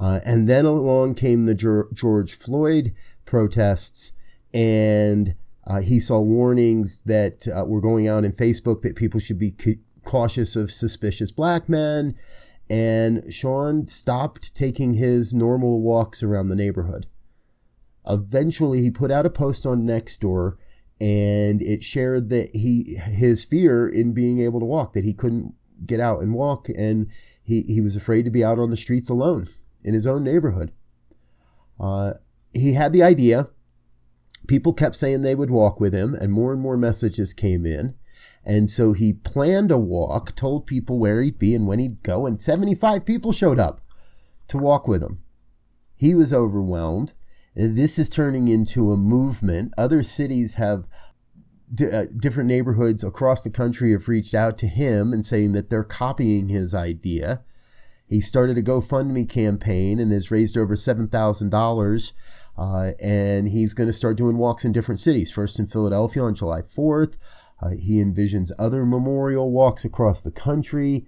Uh, 0.00 0.20
and 0.24 0.48
then 0.48 0.64
along 0.64 1.14
came 1.14 1.46
the 1.46 1.88
George 1.92 2.36
Floyd 2.36 2.94
protests, 3.30 4.12
and 4.52 5.34
uh, 5.66 5.80
he 5.80 6.00
saw 6.00 6.20
warnings 6.20 7.02
that 7.02 7.46
uh, 7.48 7.64
were 7.64 7.80
going 7.80 8.08
out 8.08 8.24
in 8.24 8.32
Facebook 8.32 8.82
that 8.82 8.96
people 8.96 9.20
should 9.20 9.38
be 9.38 9.54
cautious 10.04 10.56
of 10.56 10.70
suspicious 10.70 11.30
black 11.30 11.68
men 11.68 12.16
and 12.70 13.34
Sean 13.34 13.88
stopped 13.88 14.54
taking 14.54 14.94
his 14.94 15.34
normal 15.34 15.80
walks 15.80 16.22
around 16.22 16.48
the 16.48 16.56
neighborhood. 16.56 17.08
Eventually, 18.06 18.80
he 18.80 18.92
put 18.92 19.10
out 19.10 19.26
a 19.26 19.30
post 19.30 19.66
on 19.66 19.82
Nextdoor 19.82 20.56
and 21.00 21.60
it 21.62 21.82
shared 21.82 22.30
that 22.30 22.50
he 22.54 22.96
his 23.02 23.44
fear 23.44 23.88
in 23.88 24.14
being 24.14 24.38
able 24.40 24.60
to 24.60 24.66
walk 24.66 24.92
that 24.92 25.04
he 25.04 25.12
couldn't 25.12 25.54
get 25.84 25.98
out 25.98 26.20
and 26.20 26.34
walk 26.34 26.68
and 26.76 27.08
he, 27.42 27.62
he 27.62 27.80
was 27.80 27.96
afraid 27.96 28.24
to 28.24 28.30
be 28.30 28.44
out 28.44 28.58
on 28.58 28.70
the 28.70 28.76
streets 28.76 29.08
alone 29.10 29.48
in 29.82 29.94
his 29.94 30.06
own 30.06 30.22
neighborhood. 30.22 30.72
Uh, 31.80 32.12
he 32.54 32.74
had 32.74 32.92
the 32.92 33.02
idea. 33.02 33.50
People 34.46 34.72
kept 34.72 34.96
saying 34.96 35.22
they 35.22 35.34
would 35.34 35.50
walk 35.50 35.80
with 35.80 35.94
him, 35.94 36.14
and 36.14 36.32
more 36.32 36.52
and 36.52 36.60
more 36.60 36.76
messages 36.76 37.32
came 37.32 37.64
in. 37.64 37.94
And 38.44 38.70
so 38.70 38.92
he 38.92 39.12
planned 39.12 39.70
a 39.70 39.78
walk, 39.78 40.34
told 40.34 40.66
people 40.66 40.98
where 40.98 41.20
he'd 41.20 41.38
be 41.38 41.54
and 41.54 41.66
when 41.66 41.78
he'd 41.78 42.02
go, 42.02 42.26
and 42.26 42.40
75 42.40 43.04
people 43.04 43.32
showed 43.32 43.60
up 43.60 43.80
to 44.48 44.58
walk 44.58 44.88
with 44.88 45.02
him. 45.02 45.22
He 45.94 46.14
was 46.14 46.32
overwhelmed. 46.32 47.12
This 47.54 47.98
is 47.98 48.08
turning 48.08 48.48
into 48.48 48.90
a 48.90 48.96
movement. 48.96 49.74
Other 49.76 50.02
cities 50.02 50.54
have 50.54 50.88
d- 51.72 51.90
uh, 51.90 52.06
different 52.18 52.48
neighborhoods 52.48 53.04
across 53.04 53.42
the 53.42 53.50
country 53.50 53.92
have 53.92 54.08
reached 54.08 54.34
out 54.34 54.56
to 54.58 54.66
him 54.66 55.12
and 55.12 55.26
saying 55.26 55.52
that 55.52 55.68
they're 55.68 55.84
copying 55.84 56.48
his 56.48 56.74
idea. 56.74 57.42
He 58.10 58.20
started 58.20 58.58
a 58.58 58.62
GoFundMe 58.62 59.28
campaign 59.28 60.00
and 60.00 60.10
has 60.10 60.32
raised 60.32 60.58
over 60.58 60.74
$7,000. 60.74 62.12
Uh, 62.58 62.90
and 63.00 63.48
he's 63.48 63.72
going 63.72 63.86
to 63.86 63.92
start 63.92 64.18
doing 64.18 64.36
walks 64.36 64.64
in 64.64 64.72
different 64.72 64.98
cities, 64.98 65.30
first 65.30 65.60
in 65.60 65.68
Philadelphia 65.68 66.22
on 66.22 66.34
July 66.34 66.60
4th, 66.60 67.16
uh, 67.62 67.70
he 67.70 68.02
envisions 68.02 68.50
other 68.58 68.84
memorial 68.84 69.50
walks 69.50 69.84
across 69.84 70.20
the 70.20 70.30
country. 70.30 71.06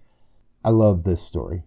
I 0.64 0.71
love 0.71 1.04
this 1.04 1.23
story. 1.23 1.64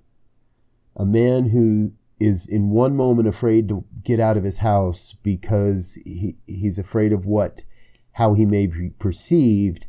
A 0.96 1.06
man 1.06 1.50
who 1.50 1.94
is 2.20 2.48
in 2.48 2.70
one 2.70 2.96
moment 2.96 3.28
afraid 3.28 3.68
to 3.68 3.84
get 4.04 4.20
out 4.20 4.38
of 4.38 4.44
his 4.44 4.60
house 4.60 5.16
because 5.22 6.00
he, 6.06 6.38
he's 6.48 6.78
afraid 6.78 7.12
of 7.12 7.26
what 7.26 7.66
how 8.14 8.34
he 8.34 8.46
may 8.46 8.68
be 8.68 8.92
perceived 8.98 9.88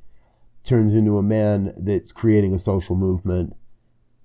turns 0.64 0.92
into 0.92 1.16
a 1.16 1.22
man 1.22 1.72
that's 1.80 2.10
creating 2.10 2.52
a 2.52 2.58
social 2.58 2.96
movement 2.96 3.54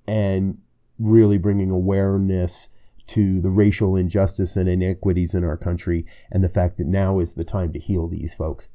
and 0.07 0.57
really 1.01 1.37
bringing 1.37 1.71
awareness 1.71 2.69
to 3.07 3.41
the 3.41 3.49
racial 3.49 3.95
injustice 3.95 4.55
and 4.55 4.69
inequities 4.69 5.33
in 5.33 5.43
our 5.43 5.57
country 5.57 6.05
and 6.31 6.43
the 6.43 6.49
fact 6.49 6.77
that 6.77 6.87
now 6.87 7.19
is 7.19 7.33
the 7.33 7.43
time 7.43 7.73
to 7.73 7.79
heal 7.79 8.07
these 8.07 8.33
folks 8.33 8.69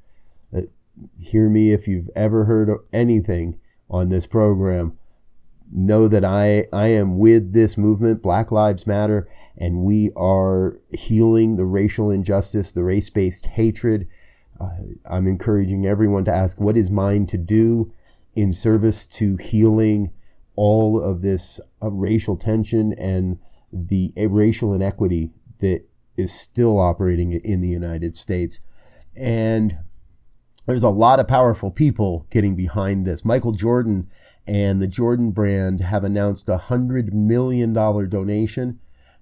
hear 1.20 1.48
me 1.48 1.72
if 1.72 1.86
you've 1.86 2.10
ever 2.16 2.44
heard 2.44 2.70
anything 2.92 3.58
on 3.90 4.08
this 4.08 4.26
program. 4.26 4.98
Know 5.70 6.08
that 6.08 6.24
I, 6.24 6.66
I 6.72 6.88
am 6.88 7.18
with 7.18 7.52
this 7.52 7.76
movement, 7.76 8.22
Black 8.22 8.52
Lives 8.52 8.86
Matter, 8.86 9.28
and 9.56 9.84
we 9.84 10.10
are 10.16 10.78
healing 10.96 11.56
the 11.56 11.64
racial 11.64 12.10
injustice, 12.10 12.72
the 12.72 12.84
race 12.84 13.10
based 13.10 13.46
hatred. 13.46 14.06
Uh, 14.60 14.70
I'm 15.10 15.26
encouraging 15.26 15.86
everyone 15.86 16.24
to 16.26 16.34
ask 16.34 16.60
what 16.60 16.76
is 16.76 16.90
mine 16.90 17.26
to 17.26 17.36
do 17.36 17.92
in 18.34 18.52
service 18.52 19.06
to 19.06 19.36
healing 19.36 20.12
all 20.56 21.02
of 21.02 21.22
this 21.22 21.60
uh, 21.82 21.90
racial 21.90 22.36
tension 22.36 22.94
and 22.94 23.38
the 23.72 24.12
racial 24.16 24.74
inequity 24.74 25.30
that 25.58 25.86
is 26.16 26.32
still 26.32 26.78
operating 26.78 27.32
in 27.32 27.60
the 27.60 27.68
United 27.68 28.16
States. 28.16 28.60
And 29.14 29.78
there's 30.66 30.82
a 30.82 30.88
lot 30.88 31.20
of 31.20 31.28
powerful 31.28 31.70
people 31.70 32.26
getting 32.30 32.56
behind 32.56 33.06
this. 33.06 33.24
Michael 33.24 33.52
Jordan 33.52 34.10
and 34.46 34.80
the 34.80 34.86
Jordan 34.86 35.32
brand 35.32 35.80
have 35.80 36.04
announced 36.04 36.48
a 36.48 36.58
$100 36.58 37.12
million 37.12 37.72
donation 37.72 38.80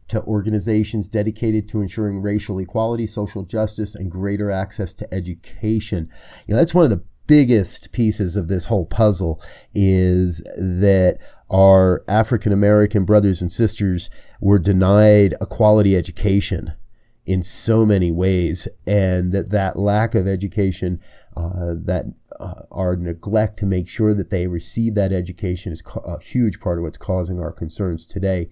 to 0.08 0.22
organizations 0.24 1.08
dedicated 1.08 1.66
to 1.68 1.80
ensuring 1.80 2.20
racial 2.20 2.58
equality, 2.58 3.06
social 3.06 3.42
justice, 3.42 3.94
and 3.94 4.10
greater 4.10 4.50
access 4.50 4.92
to 4.94 5.14
education. 5.14 6.10
You 6.46 6.54
know, 6.54 6.60
that's 6.60 6.74
one 6.74 6.84
of 6.84 6.90
the 6.90 7.02
biggest 7.26 7.92
pieces 7.92 8.36
of 8.36 8.48
this 8.48 8.66
whole 8.66 8.86
puzzle 8.86 9.40
is 9.74 10.38
that 10.56 11.18
our 11.50 12.02
African 12.08 12.52
American 12.52 13.04
brothers 13.04 13.40
and 13.42 13.52
sisters 13.52 14.10
were 14.40 14.58
denied 14.58 15.34
a 15.40 15.46
quality 15.46 15.96
education 15.96 16.72
in 17.26 17.42
so 17.42 17.86
many 17.86 18.12
ways, 18.12 18.68
and 18.86 19.32
that 19.32 19.50
that 19.50 19.78
lack 19.78 20.14
of 20.14 20.26
education, 20.26 21.00
uh, 21.36 21.74
that 21.74 22.04
uh, 22.38 22.62
our 22.70 22.96
neglect 22.96 23.58
to 23.58 23.66
make 23.66 23.88
sure 23.88 24.12
that 24.12 24.30
they 24.30 24.46
receive 24.46 24.94
that 24.94 25.12
education 25.12 25.72
is 25.72 25.82
a 26.04 26.20
huge 26.20 26.60
part 26.60 26.78
of 26.78 26.82
what's 26.82 26.98
causing 26.98 27.40
our 27.40 27.52
concerns 27.52 28.06
today. 28.06 28.50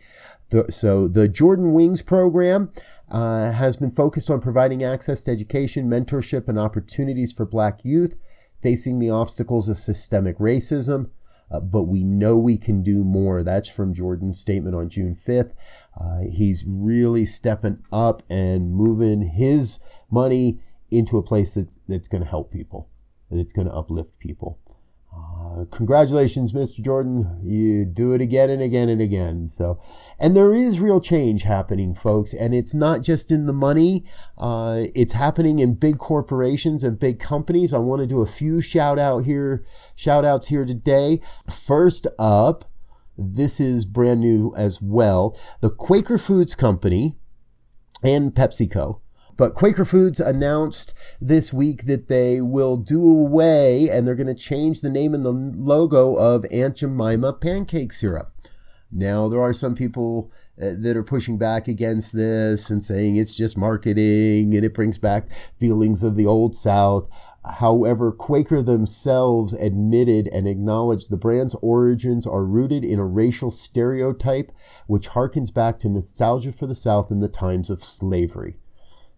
The, 0.50 0.70
so 0.70 1.06
the 1.08 1.28
Jordan 1.28 1.74
Wings 1.74 2.02
program 2.02 2.70
uh, 3.10 3.52
has 3.52 3.76
been 3.76 3.90
focused 3.90 4.30
on 4.30 4.40
providing 4.40 4.82
access 4.82 5.22
to 5.24 5.30
education, 5.30 5.90
mentorship, 5.90 6.48
and 6.48 6.58
opportunities 6.58 7.32
for 7.32 7.44
Black 7.44 7.80
youth 7.84 8.18
facing 8.62 8.98
the 8.98 9.10
obstacles 9.10 9.68
of 9.68 9.76
systemic 9.76 10.38
racism. 10.38 11.10
Uh, 11.50 11.60
but 11.60 11.82
we 11.82 12.02
know 12.02 12.38
we 12.38 12.56
can 12.56 12.82
do 12.82 13.04
more. 13.04 13.42
That's 13.42 13.68
from 13.68 13.92
Jordan's 13.92 14.38
statement 14.40 14.74
on 14.74 14.88
June 14.88 15.14
5th. 15.14 15.52
Uh, 16.00 16.20
he's 16.32 16.64
really 16.66 17.26
stepping 17.26 17.82
up 17.92 18.22
and 18.30 18.72
moving 18.72 19.22
his 19.22 19.78
money 20.10 20.60
into 20.90 21.18
a 21.18 21.22
place 21.22 21.54
that's, 21.54 21.78
that's 21.88 22.08
going 22.08 22.22
to 22.22 22.28
help 22.28 22.50
people, 22.50 22.88
that's 23.30 23.52
going 23.52 23.66
to 23.66 23.74
uplift 23.74 24.18
people. 24.18 24.58
Uh, 25.14 25.64
congratulations, 25.70 26.52
Mr. 26.52 26.82
Jordan. 26.82 27.38
You 27.42 27.84
do 27.84 28.12
it 28.14 28.20
again 28.20 28.48
and 28.48 28.62
again 28.62 28.88
and 28.88 29.00
again. 29.00 29.46
So, 29.46 29.80
and 30.18 30.34
there 30.34 30.54
is 30.54 30.80
real 30.80 31.00
change 31.00 31.42
happening, 31.42 31.94
folks. 31.94 32.32
And 32.32 32.54
it's 32.54 32.74
not 32.74 33.02
just 33.02 33.30
in 33.30 33.46
the 33.46 33.52
money. 33.52 34.04
Uh, 34.38 34.84
it's 34.94 35.12
happening 35.12 35.58
in 35.58 35.74
big 35.74 35.98
corporations 35.98 36.82
and 36.82 36.98
big 36.98 37.20
companies. 37.20 37.74
I 37.74 37.78
want 37.78 38.00
to 38.00 38.06
do 38.06 38.22
a 38.22 38.26
few 38.26 38.60
shout 38.60 38.98
out 38.98 39.24
here, 39.24 39.64
shout 39.94 40.24
outs 40.24 40.48
here 40.48 40.64
today. 40.64 41.20
First 41.50 42.06
up, 42.18 42.64
this 43.18 43.60
is 43.60 43.84
brand 43.84 44.20
new 44.20 44.54
as 44.56 44.80
well. 44.80 45.38
The 45.60 45.70
Quaker 45.70 46.16
Foods 46.16 46.54
Company 46.54 47.16
and 48.02 48.32
PepsiCo. 48.32 49.01
But 49.36 49.54
Quaker 49.54 49.84
Foods 49.84 50.20
announced 50.20 50.94
this 51.20 51.52
week 51.52 51.86
that 51.86 52.08
they 52.08 52.40
will 52.40 52.76
do 52.76 53.02
away 53.02 53.88
and 53.90 54.06
they're 54.06 54.14
going 54.14 54.26
to 54.26 54.34
change 54.34 54.80
the 54.80 54.90
name 54.90 55.14
and 55.14 55.24
the 55.24 55.32
logo 55.32 56.14
of 56.14 56.44
Aunt 56.52 56.76
Jemima 56.76 57.32
pancake 57.32 57.92
syrup. 57.92 58.32
Now, 58.90 59.28
there 59.28 59.40
are 59.40 59.54
some 59.54 59.74
people 59.74 60.30
uh, 60.60 60.72
that 60.78 60.98
are 60.98 61.02
pushing 61.02 61.38
back 61.38 61.66
against 61.66 62.14
this 62.14 62.68
and 62.68 62.84
saying 62.84 63.16
it's 63.16 63.34
just 63.34 63.56
marketing 63.56 64.54
and 64.54 64.64
it 64.64 64.74
brings 64.74 64.98
back 64.98 65.30
feelings 65.58 66.02
of 66.02 66.14
the 66.14 66.26
old 66.26 66.54
South. 66.54 67.08
However, 67.44 68.12
Quaker 68.12 68.62
themselves 68.62 69.54
admitted 69.54 70.28
and 70.28 70.46
acknowledged 70.46 71.10
the 71.10 71.16
brand's 71.16 71.56
origins 71.56 72.26
are 72.26 72.44
rooted 72.44 72.84
in 72.84 72.98
a 72.98 73.06
racial 73.06 73.50
stereotype 73.50 74.52
which 74.86 75.08
harkens 75.08 75.52
back 75.52 75.78
to 75.80 75.88
nostalgia 75.88 76.52
for 76.52 76.66
the 76.66 76.74
South 76.74 77.10
in 77.10 77.20
the 77.20 77.28
times 77.28 77.70
of 77.70 77.82
slavery. 77.82 78.58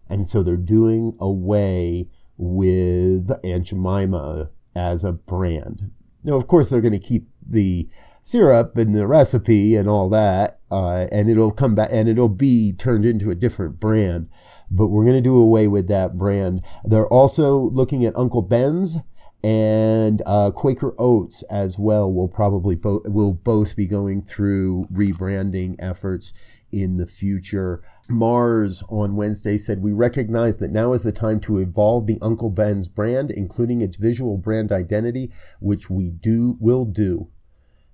And 0.09 0.27
so 0.27 0.43
they're 0.43 0.57
doing 0.57 1.15
away 1.19 2.09
with 2.37 3.31
Aunt 3.43 3.65
Jemima 3.65 4.49
as 4.75 5.03
a 5.03 5.13
brand. 5.13 5.91
Now, 6.23 6.35
of 6.35 6.47
course, 6.47 6.69
they're 6.69 6.81
going 6.81 6.93
to 6.93 6.99
keep 6.99 7.27
the 7.45 7.87
syrup 8.21 8.77
and 8.77 8.95
the 8.95 9.07
recipe 9.07 9.75
and 9.75 9.87
all 9.87 10.09
that, 10.09 10.59
uh, 10.71 11.05
and 11.11 11.29
it'll 11.29 11.51
come 11.51 11.75
back 11.75 11.89
and 11.91 12.09
it'll 12.09 12.27
be 12.27 12.73
turned 12.73 13.05
into 13.05 13.29
a 13.29 13.35
different 13.35 13.79
brand 13.79 14.27
but 14.69 14.87
we're 14.87 15.03
going 15.03 15.15
to 15.15 15.21
do 15.21 15.37
away 15.37 15.67
with 15.67 15.87
that 15.87 16.17
brand. 16.17 16.61
They're 16.83 17.07
also 17.07 17.57
looking 17.57 18.05
at 18.05 18.15
Uncle 18.15 18.41
Ben's 18.41 18.97
and 19.43 20.21
uh, 20.25 20.51
Quaker 20.51 20.95
Oats 20.97 21.43
as 21.43 21.77
well. 21.77 22.11
Will 22.11 22.27
probably 22.27 22.75
both 22.75 23.03
will 23.07 23.33
both 23.33 23.75
be 23.75 23.87
going 23.87 24.23
through 24.23 24.87
rebranding 24.91 25.75
efforts 25.79 26.33
in 26.71 26.97
the 26.97 27.07
future. 27.07 27.83
Mars 28.07 28.83
on 28.89 29.15
Wednesday 29.15 29.57
said, 29.57 29.81
We 29.81 29.91
recognize 29.91 30.57
that 30.57 30.71
now 30.71 30.93
is 30.93 31.03
the 31.03 31.11
time 31.11 31.39
to 31.41 31.57
evolve 31.57 32.07
the 32.07 32.19
Uncle 32.21 32.49
Ben's 32.49 32.87
brand, 32.87 33.31
including 33.31 33.81
its 33.81 33.97
visual 33.97 34.37
brand 34.37 34.71
identity, 34.71 35.31
which 35.59 35.89
we 35.89 36.11
do 36.11 36.57
will 36.59 36.85
do. 36.85 37.29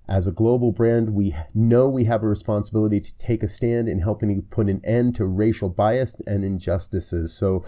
As 0.08 0.26
a 0.26 0.32
global 0.32 0.72
brand, 0.72 1.10
we 1.10 1.34
know 1.54 1.88
we 1.88 2.04
have 2.04 2.22
a 2.22 2.28
responsibility 2.28 3.00
to 3.00 3.16
take 3.16 3.42
a 3.42 3.48
stand 3.48 3.88
in 3.88 4.00
helping 4.00 4.42
put 4.42 4.68
an 4.68 4.80
end 4.84 5.14
to 5.16 5.26
racial 5.26 5.68
bias 5.68 6.20
and 6.26 6.44
injustices. 6.44 7.32
So, 7.32 7.64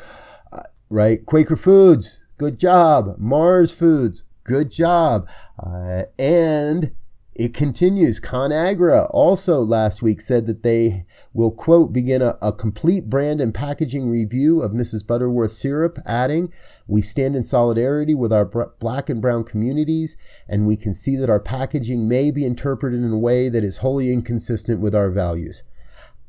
uh, 0.53 0.65
right, 0.91 1.25
Quaker 1.25 1.57
Foods, 1.57 2.25
good 2.37 2.59
job. 2.59 3.17
Mars 3.19 3.73
Foods, 3.73 4.25
good 4.43 4.71
job. 4.71 5.29
Uh, 5.59 6.03
and 6.19 6.93
it 7.35 7.53
continues. 7.53 8.21
ConAgra 8.21 9.09
also 9.11 9.61
last 9.61 10.03
week 10.03 10.21
said 10.21 10.47
that 10.47 10.63
they 10.63 11.05
will, 11.33 11.51
quote, 11.51 11.93
begin 11.93 12.23
a, 12.23 12.39
a, 12.41 12.53
complete 12.53 13.11
brand 13.11 13.41
and 13.41 13.53
packaging 13.53 14.09
review 14.09 14.63
of 14.63 14.71
Mrs. 14.71 15.05
Butterworth 15.05 15.51
syrup, 15.51 15.99
adding, 16.07 16.53
We 16.87 17.03
stand 17.03 17.35
in 17.35 17.43
solidarity 17.43 18.15
with 18.15 18.33
our 18.33 18.45
black 18.79 19.11
and 19.11 19.21
brown 19.21 19.43
communities, 19.43 20.17
and 20.49 20.67
we 20.67 20.77
can 20.77 20.95
see 20.95 21.17
that 21.17 21.31
our 21.31 21.41
packaging 21.41 22.09
may 22.09 22.31
be 22.31 22.47
interpreted 22.47 23.01
in 23.01 23.13
a 23.13 23.19
way 23.19 23.49
that 23.49 23.65
is 23.65 23.79
wholly 23.79 24.13
inconsistent 24.13 24.81
with 24.81 24.95
our 24.95 25.11
values. 25.11 25.65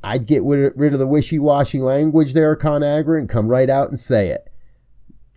I'd 0.04 0.26
get 0.26 0.44
rid 0.44 0.94
of 0.94 1.00
the 1.00 1.08
wishy 1.08 1.38
washy 1.38 1.82
language 1.82 2.34
there, 2.34 2.56
ConAgra, 2.56 3.20
and 3.20 3.30
come 3.30 3.48
right 3.48 3.70
out 3.70 3.90
and 3.90 4.00
say 4.00 4.30
it. 4.30 4.50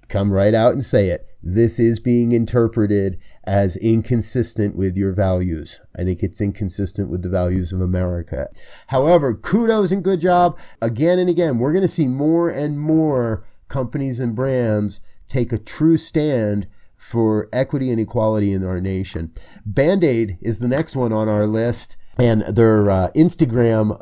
Come 0.09 0.33
right 0.33 0.55
out 0.55 0.73
and 0.73 0.83
say 0.83 1.09
it. 1.09 1.28
This 1.43 1.79
is 1.79 2.01
being 2.01 2.33
interpreted 2.33 3.19
as 3.45 3.77
inconsistent 3.77 4.77
with 4.77 4.97
your 4.97 5.13
values. 5.13 5.81
I 5.97 6.05
think 6.05 6.23
it's 6.23 6.41
inconsistent 6.41 7.09
with 7.09 7.23
the 7.23 7.29
values 7.29 7.73
of 7.73 7.81
America. 7.81 8.49
However, 8.89 9.35
kudos 9.35 9.93
and 9.93 10.03
good 10.03 10.21
job. 10.21 10.59
Again 10.83 11.19
and 11.19 11.31
again, 11.31 11.59
we're 11.59 11.73
going 11.73 11.83
to 11.83 11.89
see 11.89 12.09
more 12.09 12.51
and 12.51 12.81
more 12.81 13.47
companies 13.69 14.19
and 14.19 14.35
brands 14.35 15.01
take 15.29 15.53
a 15.53 15.59
true 15.59 15.97
stand 15.97 16.67
for 16.97 17.49
equity 17.53 17.91
and 17.91 18.01
equality 18.01 18.53
in 18.53 18.65
our 18.65 18.81
nation. 18.81 19.33
Band 19.65 20.03
Aid 20.03 20.39
is 20.43 20.59
the 20.59 20.69
next 20.69 20.97
one 20.97 21.13
on 21.13 21.29
our 21.29 21.47
list, 21.47 21.97
and 22.19 22.43
their 22.43 22.91
uh, 22.91 23.11
Instagram 23.15 23.97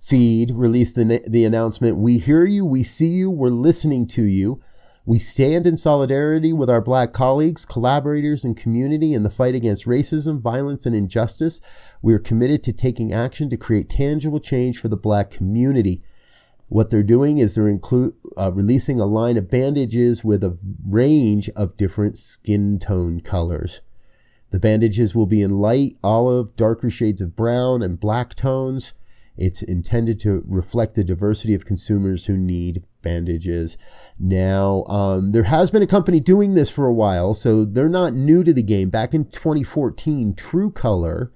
feed 0.00 0.50
released 0.50 0.96
the, 0.96 1.22
the 1.26 1.44
announcement 1.44 1.98
We 1.98 2.18
hear 2.18 2.44
you, 2.44 2.66
we 2.66 2.82
see 2.82 3.08
you, 3.08 3.30
we're 3.30 3.48
listening 3.50 4.06
to 4.08 4.22
you. 4.22 4.60
We 5.08 5.20
stand 5.20 5.68
in 5.68 5.76
solidarity 5.76 6.52
with 6.52 6.68
our 6.68 6.80
black 6.80 7.12
colleagues, 7.12 7.64
collaborators, 7.64 8.42
and 8.42 8.56
community 8.56 9.14
in 9.14 9.22
the 9.22 9.30
fight 9.30 9.54
against 9.54 9.86
racism, 9.86 10.40
violence, 10.40 10.84
and 10.84 10.96
injustice. 10.96 11.60
We 12.02 12.12
are 12.12 12.18
committed 12.18 12.64
to 12.64 12.72
taking 12.72 13.12
action 13.12 13.48
to 13.50 13.56
create 13.56 13.88
tangible 13.88 14.40
change 14.40 14.80
for 14.80 14.88
the 14.88 14.96
black 14.96 15.30
community. 15.30 16.02
What 16.66 16.90
they're 16.90 17.04
doing 17.04 17.38
is 17.38 17.54
they're 17.54 17.68
include, 17.68 18.14
uh, 18.36 18.50
releasing 18.50 18.98
a 18.98 19.06
line 19.06 19.36
of 19.36 19.48
bandages 19.48 20.24
with 20.24 20.42
a 20.42 20.58
range 20.84 21.48
of 21.50 21.76
different 21.76 22.18
skin 22.18 22.80
tone 22.80 23.20
colors. 23.20 23.82
The 24.50 24.58
bandages 24.58 25.14
will 25.14 25.26
be 25.26 25.40
in 25.40 25.58
light, 25.58 25.94
olive, 26.02 26.56
darker 26.56 26.90
shades 26.90 27.20
of 27.20 27.36
brown, 27.36 27.80
and 27.80 28.00
black 28.00 28.34
tones. 28.34 28.92
It's 29.36 29.62
intended 29.62 30.18
to 30.20 30.42
reflect 30.48 30.94
the 30.94 31.04
diversity 31.04 31.54
of 31.54 31.64
consumers 31.64 32.26
who 32.26 32.36
need 32.36 32.82
bandages. 33.06 33.78
Now, 34.18 34.82
um, 34.86 35.30
there 35.30 35.44
has 35.44 35.70
been 35.70 35.82
a 35.82 35.86
company 35.86 36.18
doing 36.18 36.54
this 36.54 36.70
for 36.70 36.86
a 36.86 36.92
while, 36.92 37.34
so 37.34 37.64
they're 37.64 37.88
not 37.88 38.14
new 38.14 38.42
to 38.42 38.52
the 38.52 38.64
game. 38.64 38.90
Back 38.90 39.14
in 39.14 39.26
2014, 39.26 40.34
True 40.34 40.72
Color, 40.72 41.32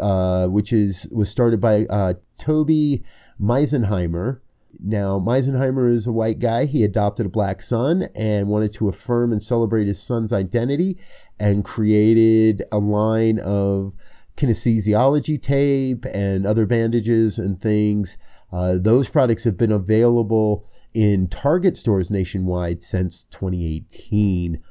uh, 0.00 0.48
which 0.48 0.72
is 0.72 1.06
was 1.12 1.30
started 1.30 1.60
by 1.60 1.86
uh, 1.86 2.14
Toby 2.36 3.04
Meisenheimer. 3.40 4.40
Now, 4.80 5.20
Meisenheimer 5.20 5.88
is 5.88 6.06
a 6.06 6.12
white 6.12 6.40
guy. 6.40 6.66
He 6.66 6.82
adopted 6.82 7.26
a 7.26 7.30
black 7.30 7.62
son 7.62 8.08
and 8.16 8.48
wanted 8.48 8.72
to 8.74 8.88
affirm 8.88 9.30
and 9.30 9.42
celebrate 9.42 9.86
his 9.86 10.02
son's 10.02 10.32
identity 10.32 10.98
and 11.38 11.64
created 11.64 12.62
a 12.72 12.78
line 12.78 13.38
of 13.38 13.94
kinesthesiology 14.36 15.40
tape 15.40 16.04
and 16.12 16.46
other 16.46 16.66
bandages 16.66 17.38
and 17.38 17.60
things. 17.60 18.18
Uh, 18.52 18.76
those 18.80 19.08
products 19.08 19.44
have 19.44 19.56
been 19.56 19.72
available 19.72 20.68
in 20.94 21.28
Target 21.28 21.76
stores 21.76 22.10
nationwide 22.10 22.82
since 22.82 23.24
2018. 23.24 24.62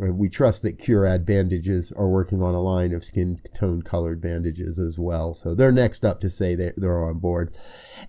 Uh, 0.00 0.12
we 0.12 0.28
trust 0.28 0.62
that 0.62 0.78
Curad 0.78 1.24
bandages 1.26 1.92
are 1.92 2.08
working 2.08 2.42
on 2.42 2.54
a 2.54 2.60
line 2.60 2.92
of 2.92 3.04
skin 3.04 3.38
tone 3.54 3.82
colored 3.82 4.20
bandages 4.20 4.78
as 4.78 4.98
well. 4.98 5.34
So 5.34 5.54
they're 5.54 5.72
next 5.72 6.04
up 6.04 6.20
to 6.20 6.28
say 6.28 6.54
they're 6.54 7.04
on 7.04 7.18
board. 7.18 7.54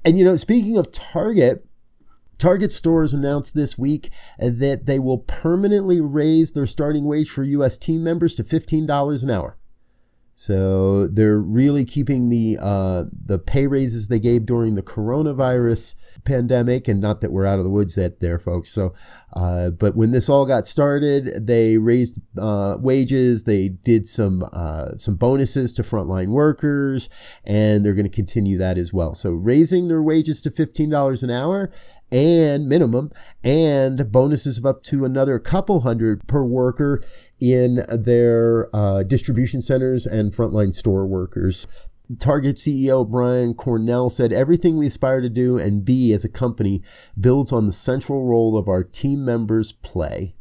And 0.05 0.17
you 0.17 0.23
know, 0.23 0.35
speaking 0.35 0.77
of 0.77 0.91
Target, 0.91 1.65
Target 2.37 2.71
stores 2.71 3.13
announced 3.13 3.53
this 3.53 3.77
week 3.77 4.09
that 4.39 4.85
they 4.85 4.97
will 4.97 5.19
permanently 5.19 6.01
raise 6.01 6.53
their 6.53 6.65
starting 6.65 7.05
wage 7.05 7.29
for 7.29 7.43
U.S. 7.43 7.77
team 7.77 8.03
members 8.03 8.35
to 8.35 8.43
$15 8.43 9.23
an 9.23 9.29
hour. 9.29 9.57
So 10.41 11.05
they're 11.05 11.37
really 11.37 11.85
keeping 11.85 12.29
the 12.29 12.57
uh, 12.59 13.03
the 13.13 13.37
pay 13.37 13.67
raises 13.67 14.07
they 14.07 14.17
gave 14.17 14.43
during 14.47 14.73
the 14.73 14.81
coronavirus 14.81 15.93
pandemic, 16.23 16.87
and 16.87 16.99
not 16.99 17.21
that 17.21 17.31
we're 17.31 17.45
out 17.45 17.59
of 17.59 17.63
the 17.63 17.69
woods 17.69 17.95
yet, 17.95 18.21
there, 18.21 18.39
folks. 18.39 18.71
So, 18.71 18.91
uh, 19.33 19.69
but 19.69 19.95
when 19.95 20.09
this 20.09 20.29
all 20.29 20.47
got 20.47 20.65
started, 20.65 21.45
they 21.45 21.77
raised 21.77 22.19
uh, 22.39 22.77
wages. 22.79 23.43
They 23.43 23.69
did 23.69 24.07
some 24.07 24.43
uh, 24.51 24.97
some 24.97 25.13
bonuses 25.13 25.73
to 25.73 25.83
frontline 25.83 26.29
workers, 26.29 27.07
and 27.45 27.85
they're 27.85 27.93
going 27.93 28.09
to 28.09 28.15
continue 28.15 28.57
that 28.57 28.79
as 28.79 28.91
well. 28.91 29.13
So, 29.13 29.33
raising 29.33 29.89
their 29.89 30.01
wages 30.01 30.41
to 30.41 30.49
fifteen 30.49 30.89
dollars 30.89 31.21
an 31.21 31.29
hour 31.29 31.71
and 32.11 32.67
minimum, 32.67 33.11
and 33.43 34.11
bonuses 34.11 34.57
of 34.57 34.65
up 34.65 34.81
to 34.83 35.05
another 35.05 35.37
couple 35.37 35.81
hundred 35.81 36.27
per 36.27 36.43
worker 36.43 37.03
in 37.41 37.83
their 37.89 38.73
uh, 38.73 39.03
distribution 39.03 39.61
centers 39.61 40.05
and 40.05 40.31
frontline 40.31 40.73
store 40.73 41.05
workers. 41.07 41.67
Target 42.19 42.57
CEO 42.57 43.09
Brian 43.09 43.53
Cornell 43.53 44.09
said, 44.09 44.31
Everything 44.31 44.77
we 44.77 44.87
aspire 44.87 45.21
to 45.21 45.29
do 45.29 45.57
and 45.57 45.83
be 45.83 46.13
as 46.13 46.23
a 46.23 46.29
company 46.29 46.83
builds 47.19 47.51
on 47.51 47.67
the 47.67 47.73
central 47.73 48.25
role 48.25 48.57
of 48.57 48.67
our 48.67 48.83
team 48.83 49.25
members' 49.25 49.71
play. 49.71 50.35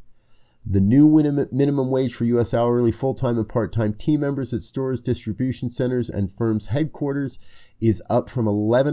The 0.66 0.80
new 0.80 1.08
minimum 1.50 1.90
wage 1.90 2.14
for 2.14 2.24
U.S. 2.24 2.52
hourly, 2.52 2.92
full 2.92 3.14
time, 3.14 3.38
and 3.38 3.48
part 3.48 3.72
time 3.72 3.94
team 3.94 4.20
members 4.20 4.52
at 4.52 4.60
stores, 4.60 5.00
distribution 5.00 5.70
centers, 5.70 6.10
and 6.10 6.30
firms' 6.30 6.66
headquarters 6.66 7.38
is 7.80 8.02
up 8.10 8.28
from 8.28 8.44
$11 8.44 8.90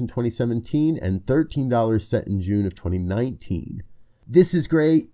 in 0.00 0.06
2017 0.06 0.98
and 1.00 1.26
$13 1.26 2.02
set 2.02 2.26
in 2.26 2.40
June 2.40 2.64
of 2.64 2.74
2019. 2.74 3.82
This 4.26 4.54
is 4.54 4.66
great. 4.66 5.10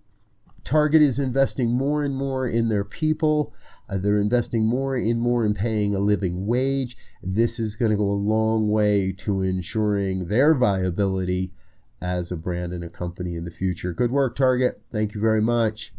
Target 0.67 1.01
is 1.01 1.21
investing 1.21 1.79
more 1.79 2.03
and 2.03 2.17
more 2.17 2.49
in 2.49 2.69
their 2.69 2.85
people. 2.85 3.55
Uh, 3.89 3.99
they're 3.99 4.21
investing 4.21 4.67
more 4.67 4.97
and 4.97 5.21
more 5.21 5.47
in 5.47 5.55
paying 5.55 5.95
a 5.95 6.01
living 6.01 6.45
wage. 6.45 6.97
This 7.23 7.61
is 7.61 7.77
going 7.77 7.93
to 7.93 7.97
go 7.97 8.03
a 8.03 8.25
long 8.35 8.69
way 8.69 9.13
to 9.19 9.43
ensuring 9.43 10.27
their 10.27 10.57
viability 10.57 11.53
as 12.03 12.33
a 12.33 12.37
brand 12.37 12.73
and 12.73 12.83
a 12.83 12.91
company 12.91 13.37
in 13.37 13.45
the 13.45 13.53
future. 13.53 13.93
Good 13.93 14.11
work, 14.11 14.35
Target. 14.35 14.83
Thank 14.93 15.15
you 15.15 15.21
very 15.21 15.41
much. 15.41 15.93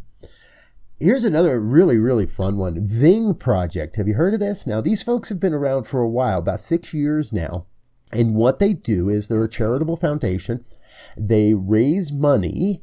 Here's 1.00 1.24
another 1.24 1.58
really, 1.60 1.96
really 1.96 2.26
fun 2.26 2.58
one 2.58 2.86
Ving 2.86 3.36
Project. 3.36 3.96
Have 3.96 4.06
you 4.06 4.14
heard 4.14 4.34
of 4.34 4.40
this? 4.40 4.66
Now, 4.66 4.82
these 4.82 5.02
folks 5.02 5.30
have 5.30 5.40
been 5.40 5.54
around 5.54 5.84
for 5.86 6.02
a 6.02 6.10
while, 6.10 6.40
about 6.40 6.60
six 6.60 6.92
years 6.92 7.32
now. 7.32 7.64
And 8.12 8.34
what 8.34 8.58
they 8.58 8.74
do 8.74 9.08
is 9.08 9.28
they're 9.28 9.44
a 9.44 9.48
charitable 9.48 9.96
foundation. 9.96 10.66
They 11.16 11.54
raise 11.54 12.12
money 12.12 12.82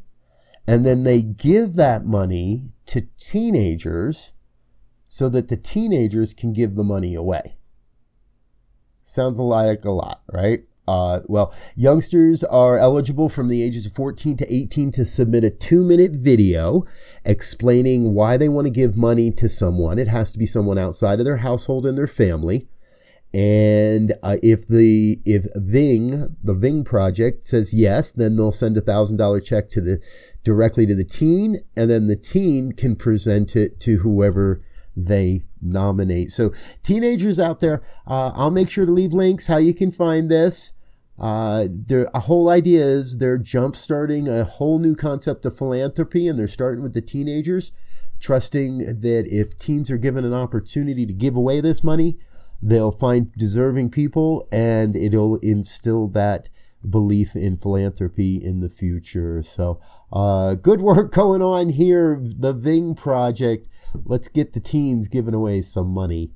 and 0.67 0.85
then 0.85 1.03
they 1.03 1.21
give 1.21 1.75
that 1.75 2.05
money 2.05 2.69
to 2.87 3.07
teenagers 3.19 4.31
so 5.07 5.29
that 5.29 5.47
the 5.47 5.57
teenagers 5.57 6.33
can 6.33 6.53
give 6.53 6.75
the 6.75 6.83
money 6.83 7.15
away. 7.15 7.57
Sounds 9.03 9.39
like 9.39 9.85
a 9.85 9.91
lot, 9.91 10.21
right? 10.31 10.63
Uh, 10.87 11.21
well, 11.25 11.53
youngsters 11.75 12.43
are 12.43 12.77
eligible 12.77 13.27
from 13.27 13.47
the 13.47 13.63
ages 13.63 13.85
of 13.85 13.93
14 13.93 14.37
to 14.37 14.53
18 14.53 14.91
to 14.91 15.05
submit 15.05 15.43
a 15.43 15.49
two 15.49 15.83
minute 15.83 16.11
video 16.13 16.83
explaining 17.23 18.13
why 18.13 18.37
they 18.37 18.49
want 18.49 18.67
to 18.67 18.71
give 18.71 18.95
money 18.95 19.31
to 19.31 19.49
someone. 19.49 19.97
It 19.97 20.07
has 20.07 20.31
to 20.31 20.39
be 20.39 20.45
someone 20.45 20.77
outside 20.77 21.19
of 21.19 21.25
their 21.25 21.37
household 21.37 21.85
and 21.85 21.97
their 21.97 22.07
family. 22.07 22.67
And 23.35 24.13
uh, 24.23 24.37
if 24.41 24.65
the 24.65 25.19
if 25.25 25.45
Ving 25.55 26.37
the 26.41 26.53
Ving 26.53 26.85
project 26.85 27.43
says 27.43 27.73
yes, 27.73 28.09
then 28.09 28.37
they'll 28.37 28.53
send 28.53 28.77
a 28.77 28.81
thousand 28.81 29.17
dollar 29.17 29.41
check 29.41 29.69
to 29.71 29.81
the 29.81 30.01
directly 30.45 30.85
to 30.85 30.95
the 30.95 31.03
teen, 31.03 31.57
and 31.75 31.89
then 31.89 32.07
the 32.07 32.15
teen 32.15 32.71
can 32.71 32.95
present 32.95 33.57
it 33.57 33.81
to 33.81 33.97
whoever 33.97 34.61
they 34.95 35.43
nominate. 35.61 36.31
So 36.31 36.53
teenagers 36.81 37.37
out 37.37 37.59
there, 37.59 37.83
uh, 38.07 38.31
I'll 38.35 38.51
make 38.51 38.69
sure 38.69 38.85
to 38.85 38.91
leave 38.93 39.11
links 39.11 39.47
how 39.47 39.57
you 39.57 39.73
can 39.73 39.91
find 39.91 40.31
this. 40.31 40.71
Uh, 41.19 41.67
their 41.69 42.07
whole 42.15 42.47
idea 42.47 42.85
is 42.85 43.17
they're 43.17 43.37
jump 43.37 43.75
starting 43.75 44.29
a 44.29 44.45
whole 44.45 44.79
new 44.79 44.95
concept 44.95 45.45
of 45.45 45.57
philanthropy, 45.57 46.29
and 46.29 46.39
they're 46.39 46.47
starting 46.47 46.81
with 46.81 46.93
the 46.93 47.01
teenagers, 47.01 47.73
trusting 48.17 48.77
that 48.77 49.27
if 49.29 49.57
teens 49.57 49.91
are 49.91 49.97
given 49.97 50.23
an 50.23 50.33
opportunity 50.33 51.05
to 51.05 51.13
give 51.13 51.35
away 51.35 51.59
this 51.59 51.83
money 51.83 52.17
they'll 52.61 52.91
find 52.91 53.31
deserving 53.33 53.89
people 53.91 54.47
and 54.51 54.95
it'll 54.95 55.37
instill 55.37 56.07
that 56.09 56.49
belief 56.89 57.35
in 57.35 57.57
philanthropy 57.57 58.37
in 58.37 58.59
the 58.59 58.69
future. 58.69 59.41
So, 59.43 59.79
uh, 60.11 60.55
good 60.55 60.81
work 60.81 61.11
going 61.11 61.41
on 61.41 61.69
here, 61.69 62.19
the 62.21 62.53
Ving 62.53 62.95
Project. 62.95 63.67
Let's 64.03 64.27
get 64.27 64.53
the 64.53 64.59
teens 64.59 65.07
giving 65.07 65.33
away 65.33 65.61
some 65.61 65.87
money. 65.87 66.31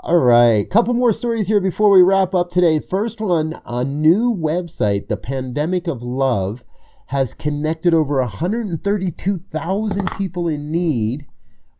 All 0.00 0.18
right, 0.18 0.68
couple 0.68 0.94
more 0.94 1.12
stories 1.12 1.46
here 1.46 1.60
before 1.60 1.88
we 1.90 2.02
wrap 2.02 2.34
up 2.34 2.50
today. 2.50 2.80
First 2.80 3.20
one, 3.20 3.54
a 3.64 3.84
new 3.84 4.34
website, 4.34 5.06
The 5.06 5.16
Pandemic 5.16 5.86
of 5.86 6.02
Love, 6.02 6.64
has 7.06 7.34
connected 7.34 7.94
over 7.94 8.18
132,000 8.20 10.10
people 10.18 10.48
in 10.48 10.72
need 10.72 11.26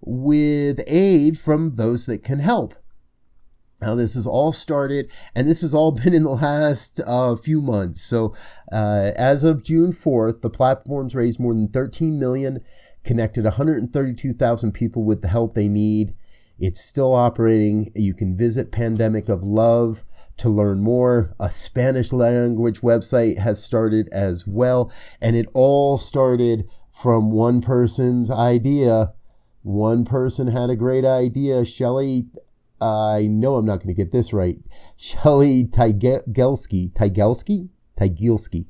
with 0.01 0.81
aid 0.87 1.37
from 1.37 1.75
those 1.75 2.07
that 2.07 2.23
can 2.23 2.39
help. 2.39 2.75
Now, 3.83 3.97
this 3.97 4.15
has 4.15 4.29
all 4.29 4.53
started, 4.53 5.11
and 5.35 5.49
this 5.49 5.61
has 5.63 5.75
all 5.75 5.91
been 6.05 6.15
in 6.15 6.23
the 6.23 6.31
last 6.31 7.01
uh, 7.05 7.35
few 7.35 7.61
months. 7.61 8.01
So, 8.01 8.35
uh, 8.71 9.11
as 9.17 9.43
of 9.43 9.65
June 9.65 9.91
4th, 9.91 10.41
the 10.41 10.51
platforms 10.51 11.17
raised 11.17 11.41
more 11.41 11.53
than 11.53 11.69
13 11.69 12.19
million, 12.19 12.61
connected 13.05 13.45
132,000 13.45 14.73
people 14.73 15.05
with 15.05 15.21
the 15.21 15.29
help 15.29 15.55
they 15.55 15.69
need. 15.69 16.15
It's 16.61 16.81
still 16.81 17.13
operating. 17.13 17.91
You 17.97 18.15
can 18.15 18.37
visit 18.37 18.71
Pandemic 18.71 19.29
of 19.29 19.43
Love 19.43 20.05
to 20.37 20.49
learn 20.49 20.81
more. 20.81 21.35
A 21.41 21.51
Spanish 21.51 22.13
language 22.13 22.83
website 22.83 23.39
has 23.39 23.63
started 23.63 24.09
as 24.13 24.47
well, 24.47 24.93
and 25.21 25.35
it 25.35 25.47
all 25.55 25.99
started 25.99 26.69
from 26.93 27.33
one 27.33 27.61
person's 27.61 28.31
idea. 28.31 29.13
One 29.63 30.05
person 30.05 30.49
had 30.49 30.71
a 30.71 30.77
great 30.77 31.05
idea. 31.05 31.65
Shelly 31.65 32.27
I 32.83 33.29
know 33.29 33.55
I'm 33.57 33.67
not 33.67 33.77
going 33.77 33.95
to 33.95 34.03
get 34.03 34.11
this 34.11 34.33
right. 34.33 34.59
Shelly 34.97 35.65
Tygielski, 35.65 36.93
Tygielski, 36.93 37.69
Tygielski. 37.97 38.67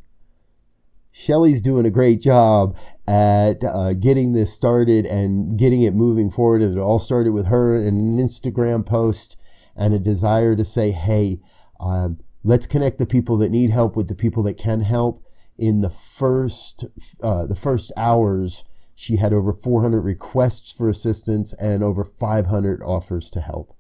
Shelly's 1.11 1.61
doing 1.61 1.87
a 1.87 1.91
great 1.91 2.21
job 2.21 2.77
at 3.07 3.65
uh, 3.65 3.95
getting 3.95 4.33
this 4.33 4.53
started 4.53 5.07
and 5.07 5.59
getting 5.59 5.83
it 5.83 5.95
moving 5.95 6.31
forward. 6.31 6.63
And 6.63 6.77
it 6.77 6.81
all 6.81 6.99
started 6.99 7.33
with 7.33 7.47
her 7.47 7.77
and 7.77 8.19
an 8.19 8.25
Instagram 8.25 8.85
post 8.85 9.37
and 9.77 9.95
a 9.95 9.99
desire 9.99 10.55
to 10.57 10.65
say, 10.65 10.91
hey, 10.91 11.41
um, 11.81 12.19
let's 12.45 12.67
connect 12.67 12.99
the 12.99 13.07
people 13.07 13.37
that 13.39 13.51
need 13.51 13.71
help 13.71 13.97
with 13.97 14.09
the 14.09 14.15
people 14.15 14.43
that 14.45 14.59
can 14.59 14.83
help. 14.83 15.25
In 15.57 15.83
the 15.83 15.91
first, 15.91 16.87
uh, 17.23 17.47
the 17.47 17.57
first 17.57 17.93
hours, 17.97 18.65
she 18.95 19.17
had 19.17 19.33
over 19.33 19.53
400 19.53 20.01
requests 20.01 20.73
for 20.73 20.89
assistance 20.89 21.53
and 21.55 21.83
over 21.83 22.05
500 22.05 22.83
offers 22.83 23.29
to 23.31 23.41
help. 23.41 23.77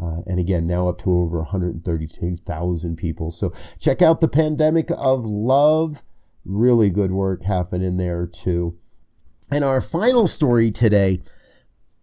Uh, 0.00 0.22
and 0.26 0.40
again, 0.40 0.66
now 0.66 0.88
up 0.88 0.98
to 0.98 1.12
over 1.12 1.38
132,000 1.38 2.96
people. 2.96 3.30
So 3.30 3.52
check 3.78 4.02
out 4.02 4.20
the 4.20 4.28
Pandemic 4.28 4.90
of 4.90 5.24
Love. 5.24 6.02
Really 6.44 6.90
good 6.90 7.12
work 7.12 7.44
happening 7.44 7.96
there 7.96 8.26
too. 8.26 8.76
And 9.50 9.64
our 9.64 9.80
final 9.80 10.26
story 10.26 10.70
today, 10.70 11.20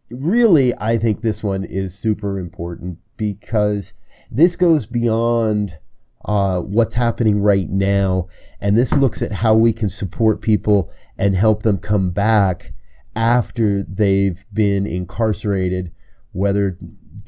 really, 0.10 0.74
I 0.78 0.98
think 0.98 1.22
this 1.22 1.44
one 1.44 1.64
is 1.64 1.94
super 1.98 2.40
important 2.40 3.00
because 3.18 3.94
this 4.32 4.56
goes 4.56 4.86
beyond 4.86 5.78
uh, 6.24 6.62
what's 6.62 6.96
happening 6.96 7.42
right 7.42 7.70
now. 7.70 8.28
And 8.62 8.78
this 8.78 8.96
looks 8.96 9.22
at 9.22 9.34
how 9.34 9.54
we 9.54 9.74
can 9.74 9.90
support 9.90 10.42
people 10.42 10.92
and 11.18 11.36
help 11.36 11.64
them 11.64 11.78
come 11.78 12.12
back 12.12 12.72
after 13.16 13.84
they've 13.84 14.46
been 14.54 14.86
incarcerated, 14.86 15.92
whether 16.32 16.78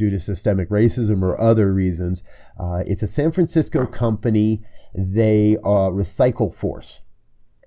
due 0.03 0.09
to 0.09 0.19
systemic 0.19 0.69
racism 0.69 1.21
or 1.21 1.39
other 1.39 1.73
reasons. 1.73 2.23
Uh, 2.59 2.83
it's 2.85 3.03
a 3.03 3.07
San 3.07 3.31
Francisco 3.31 3.85
company. 3.85 4.61
They 4.93 5.55
are 5.63 5.91
Recycle 5.91 6.53
Force. 6.53 7.03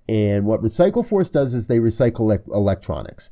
And 0.06 0.44
what 0.44 0.60
Recycle 0.60 1.06
Force 1.08 1.30
does 1.30 1.54
is 1.54 1.66
they 1.66 1.78
recycle 1.78 2.38
electronics. 2.48 3.30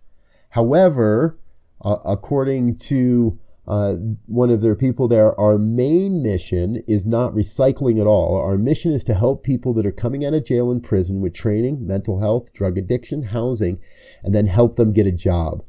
However, 0.51 1.39
uh, 1.83 1.99
according 2.07 2.79
to 2.79 3.39
uh, 3.69 3.97
one 4.27 4.49
of 4.49 4.63
their 4.63 4.75
people 4.75 5.07
there, 5.07 5.39
our 5.39 5.59
main 5.59 6.23
mission 6.23 6.83
is 6.89 7.05
not 7.05 7.35
recycling 7.35 8.01
at 8.01 8.07
all. 8.07 8.39
Our 8.39 8.57
mission 8.57 8.91
is 8.91 9.05
to 9.05 9.15
help 9.15 9.45
people 9.45 9.75
that 9.75 9.85
are 9.85 9.93
coming 9.93 10.25
out 10.25 10.33
of 10.33 10.47
jail 10.47 10.71
and 10.71 10.83
prison 10.83 11.21
with 11.21 11.35
training, 11.35 11.87
mental 11.87 12.21
health, 12.21 12.55
drug 12.55 12.79
addiction, 12.79 13.25
housing, 13.25 13.81
and 14.23 14.35
then 14.35 14.47
help 14.47 14.77
them 14.77 14.95
get 14.95 15.07
a 15.07 15.13
job. 15.13 15.63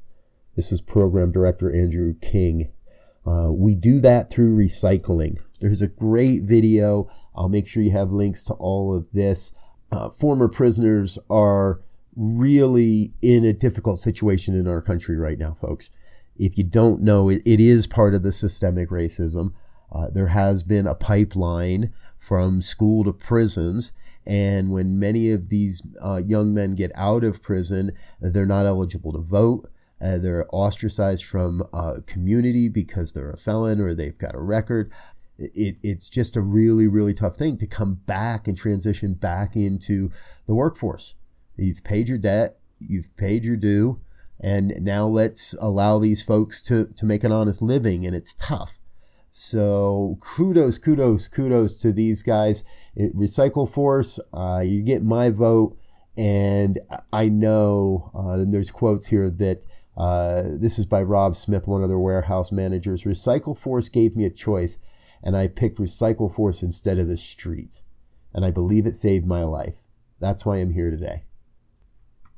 This 0.55 0.71
was 0.71 0.81
program 0.81 1.33
director 1.33 1.69
Andrew 1.69 2.13
King. 2.21 2.71
Uh, 3.25 3.51
we 3.51 3.73
do 3.73 3.99
that 4.01 4.29
through 4.29 4.55
recycling. 4.55 5.37
There's 5.59 5.81
a 5.81 5.87
great 5.87 6.43
video. 6.43 7.09
I'll 7.35 7.49
make 7.49 7.67
sure 7.67 7.81
you 7.81 7.91
have 7.91 8.11
links 8.11 8.43
to 8.45 8.53
all 8.53 8.95
of 8.95 9.07
this. 9.13 9.53
Uh, 9.91 10.09
former 10.09 10.47
prisoners 10.47 11.17
are 11.29 11.81
really 12.15 13.13
in 13.21 13.43
a 13.43 13.53
difficult 13.53 13.99
situation 13.99 14.55
in 14.55 14.67
our 14.67 14.81
country 14.81 15.17
right 15.17 15.37
now, 15.37 15.53
folks 15.53 15.91
if 16.37 16.57
you 16.57 16.63
don't 16.63 17.01
know, 17.01 17.29
it, 17.29 17.41
it 17.45 17.59
is 17.59 17.87
part 17.87 18.13
of 18.13 18.23
the 18.23 18.31
systemic 18.31 18.89
racism. 18.89 19.53
Uh, 19.91 20.09
there 20.09 20.27
has 20.27 20.63
been 20.63 20.87
a 20.87 20.95
pipeline 20.95 21.93
from 22.17 22.61
school 22.61 23.03
to 23.03 23.13
prisons. 23.13 23.91
And 24.27 24.71
when 24.71 24.99
many 24.99 25.31
of 25.31 25.49
these 25.49 25.85
uh, 26.01 26.21
young 26.25 26.53
men 26.53 26.75
get 26.75 26.91
out 26.95 27.23
of 27.23 27.43
prison, 27.43 27.91
they're 28.19 28.45
not 28.45 28.65
eligible 28.65 29.13
to 29.13 29.19
vote. 29.19 29.69
Uh, 30.05 30.17
they're 30.17 30.45
ostracized 30.51 31.25
from 31.25 31.63
uh, 31.73 31.95
community 32.05 32.69
because 32.69 33.13
they're 33.13 33.31
a 33.31 33.37
felon 33.37 33.79
or 33.81 33.93
they've 33.93 34.17
got 34.17 34.35
a 34.35 34.39
record. 34.39 34.91
It, 35.37 35.77
it's 35.83 36.09
just 36.09 36.35
a 36.35 36.41
really, 36.41 36.87
really 36.87 37.13
tough 37.13 37.37
thing 37.37 37.57
to 37.57 37.67
come 37.67 37.95
back 38.05 38.47
and 38.47 38.55
transition 38.55 39.13
back 39.13 39.55
into 39.55 40.11
the 40.45 40.53
workforce. 40.53 41.15
You've 41.57 41.83
paid 41.83 42.07
your 42.07 42.17
debt, 42.17 42.59
you've 42.79 43.15
paid 43.17 43.43
your 43.45 43.57
due, 43.57 44.01
and 44.39 44.73
now 44.79 45.07
let's 45.07 45.53
allow 45.61 45.99
these 45.99 46.21
folks 46.21 46.61
to, 46.63 46.87
to 46.87 47.05
make 47.05 47.23
an 47.23 47.31
honest 47.31 47.61
living 47.61 48.05
and 48.05 48.15
it's 48.15 48.33
tough 48.33 48.79
so 49.31 50.17
kudos 50.21 50.77
kudos 50.77 51.27
kudos 51.27 51.75
to 51.75 51.91
these 51.91 52.21
guys 52.21 52.63
it, 52.95 53.15
recycle 53.15 53.71
force 53.71 54.19
uh, 54.33 54.61
you 54.63 54.81
get 54.81 55.03
my 55.03 55.29
vote 55.29 55.77
and 56.17 56.79
i 57.11 57.27
know 57.27 58.11
uh, 58.15 58.39
and 58.39 58.53
there's 58.53 58.71
quotes 58.71 59.07
here 59.07 59.29
that 59.29 59.65
uh, 59.97 60.43
this 60.45 60.77
is 60.77 60.85
by 60.85 61.01
rob 61.01 61.35
smith 61.35 61.67
one 61.67 61.83
of 61.83 61.89
their 61.89 61.99
warehouse 61.99 62.51
managers 62.51 63.03
recycle 63.03 63.57
force 63.57 63.89
gave 63.89 64.15
me 64.15 64.25
a 64.25 64.29
choice 64.29 64.77
and 65.23 65.35
i 65.35 65.47
picked 65.47 65.77
recycle 65.77 66.33
force 66.33 66.61
instead 66.61 66.97
of 66.97 67.07
the 67.07 67.17
streets 67.17 67.83
and 68.33 68.45
i 68.45 68.51
believe 68.51 68.85
it 68.85 68.95
saved 68.95 69.25
my 69.25 69.43
life 69.43 69.83
that's 70.19 70.45
why 70.45 70.57
i'm 70.57 70.73
here 70.73 70.91
today 70.91 71.23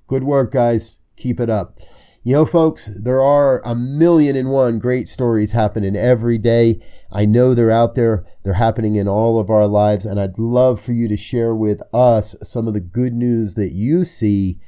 good 0.07 0.23
work 0.23 0.51
guys 0.51 0.99
Keep 1.17 1.39
it 1.39 1.49
up. 1.49 1.79
You 2.23 2.33
know, 2.33 2.45
folks, 2.45 2.87
there 3.01 3.21
are 3.21 3.61
a 3.65 3.73
million 3.73 4.35
and 4.35 4.51
one 4.51 4.77
great 4.79 5.07
stories 5.07 5.53
happening 5.53 5.95
every 5.95 6.37
day. 6.37 6.79
I 7.11 7.25
know 7.25 7.53
they're 7.53 7.71
out 7.71 7.95
there. 7.95 8.23
They're 8.43 8.53
happening 8.53 8.95
in 8.95 9.07
all 9.07 9.39
of 9.39 9.49
our 9.49 9.65
lives. 9.65 10.05
And 10.05 10.19
I'd 10.19 10.37
love 10.37 10.79
for 10.79 10.91
you 10.91 11.07
to 11.07 11.17
share 11.17 11.55
with 11.55 11.81
us 11.91 12.35
some 12.43 12.67
of 12.67 12.73
the 12.73 12.79
good 12.81 13.13
news 13.13 13.55
that 13.55 13.71
you 13.71 14.05
see 14.05 14.59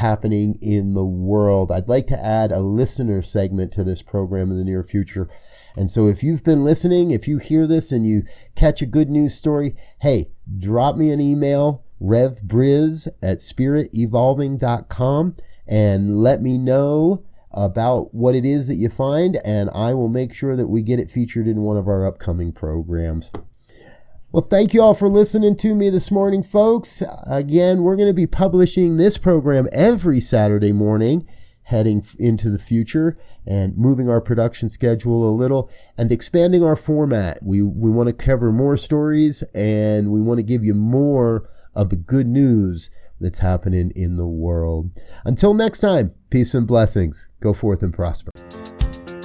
happening 0.00 0.56
in 0.60 0.94
the 0.94 1.04
world. 1.04 1.70
I'd 1.70 1.88
like 1.88 2.06
to 2.08 2.24
add 2.24 2.50
a 2.50 2.60
listener 2.60 3.22
segment 3.22 3.70
to 3.72 3.84
this 3.84 4.02
program 4.02 4.50
in 4.50 4.56
the 4.56 4.64
near 4.64 4.82
future. 4.82 5.28
And 5.76 5.88
so 5.90 6.06
if 6.06 6.22
you've 6.22 6.42
been 6.42 6.64
listening, 6.64 7.10
if 7.10 7.28
you 7.28 7.38
hear 7.38 7.66
this 7.66 7.92
and 7.92 8.06
you 8.06 8.22
catch 8.56 8.82
a 8.82 8.86
good 8.86 9.10
news 9.10 9.34
story, 9.34 9.76
hey, 10.00 10.32
drop 10.58 10.96
me 10.96 11.10
an 11.10 11.20
email, 11.20 11.84
revbriz 12.00 13.08
at 13.22 13.38
spiritevolving.com 13.38 15.34
and 15.68 16.22
let 16.22 16.40
me 16.40 16.58
know 16.58 17.24
about 17.52 18.14
what 18.14 18.34
it 18.34 18.44
is 18.44 18.68
that 18.68 18.76
you 18.76 18.88
find, 18.88 19.38
and 19.44 19.68
I 19.74 19.92
will 19.94 20.08
make 20.08 20.32
sure 20.32 20.56
that 20.56 20.68
we 20.68 20.82
get 20.82 21.00
it 21.00 21.10
featured 21.10 21.46
in 21.46 21.62
one 21.62 21.76
of 21.76 21.88
our 21.88 22.06
upcoming 22.06 22.52
programs. 22.52 23.30
Well, 24.32 24.46
thank 24.48 24.72
you 24.72 24.80
all 24.80 24.94
for 24.94 25.08
listening 25.08 25.56
to 25.56 25.74
me 25.74 25.90
this 25.90 26.12
morning, 26.12 26.44
folks. 26.44 27.02
Again, 27.26 27.82
we're 27.82 27.96
going 27.96 28.06
to 28.06 28.14
be 28.14 28.28
publishing 28.28 28.96
this 28.96 29.18
program 29.18 29.66
every 29.72 30.20
Saturday 30.20 30.70
morning, 30.70 31.28
heading 31.64 32.04
into 32.16 32.48
the 32.48 32.60
future 32.60 33.18
and 33.44 33.76
moving 33.76 34.08
our 34.08 34.20
production 34.20 34.70
schedule 34.70 35.28
a 35.28 35.34
little 35.34 35.68
and 35.98 36.12
expanding 36.12 36.62
our 36.62 36.76
format. 36.76 37.40
We, 37.42 37.60
we 37.60 37.90
want 37.90 38.08
to 38.08 38.12
cover 38.12 38.52
more 38.52 38.76
stories 38.76 39.42
and 39.52 40.12
we 40.12 40.20
want 40.20 40.38
to 40.38 40.44
give 40.44 40.62
you 40.62 40.74
more 40.74 41.48
of 41.74 41.88
the 41.88 41.96
good 41.96 42.28
news 42.28 42.88
that's 43.18 43.40
happening 43.40 43.90
in 43.96 44.16
the 44.16 44.28
world. 44.28 44.92
Until 45.24 45.54
next 45.54 45.80
time, 45.80 46.14
peace 46.30 46.54
and 46.54 46.68
blessings. 46.68 47.28
Go 47.40 47.52
forth 47.52 47.82
and 47.82 47.92
prosper. 47.92 48.30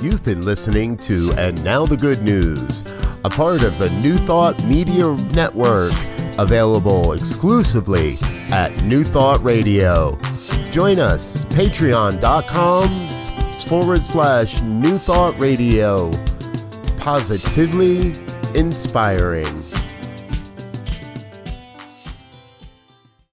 You've 0.01 0.23
been 0.23 0.41
listening 0.41 0.97
to 0.97 1.31
And 1.37 1.63
Now 1.63 1.85
the 1.85 1.95
Good 1.95 2.23
News, 2.23 2.81
a 3.25 3.29
part 3.29 3.63
of 3.63 3.79
the 3.79 3.89
New 4.01 4.17
Thought 4.17 4.63
Media 4.65 5.11
Network, 5.33 5.93
available 6.37 7.13
exclusively 7.13 8.17
at 8.51 8.83
New 8.83 9.03
Thought 9.03 9.43
Radio. 9.43 10.15
Join 10.69 10.99
us, 10.99 11.43
patreon.com 11.45 13.09
forward 13.61 14.01
slash 14.03 14.61
New 14.61 14.99
Thought 14.99 15.39
Radio. 15.39 16.11
Positively 16.99 18.13
inspiring. 18.53 19.74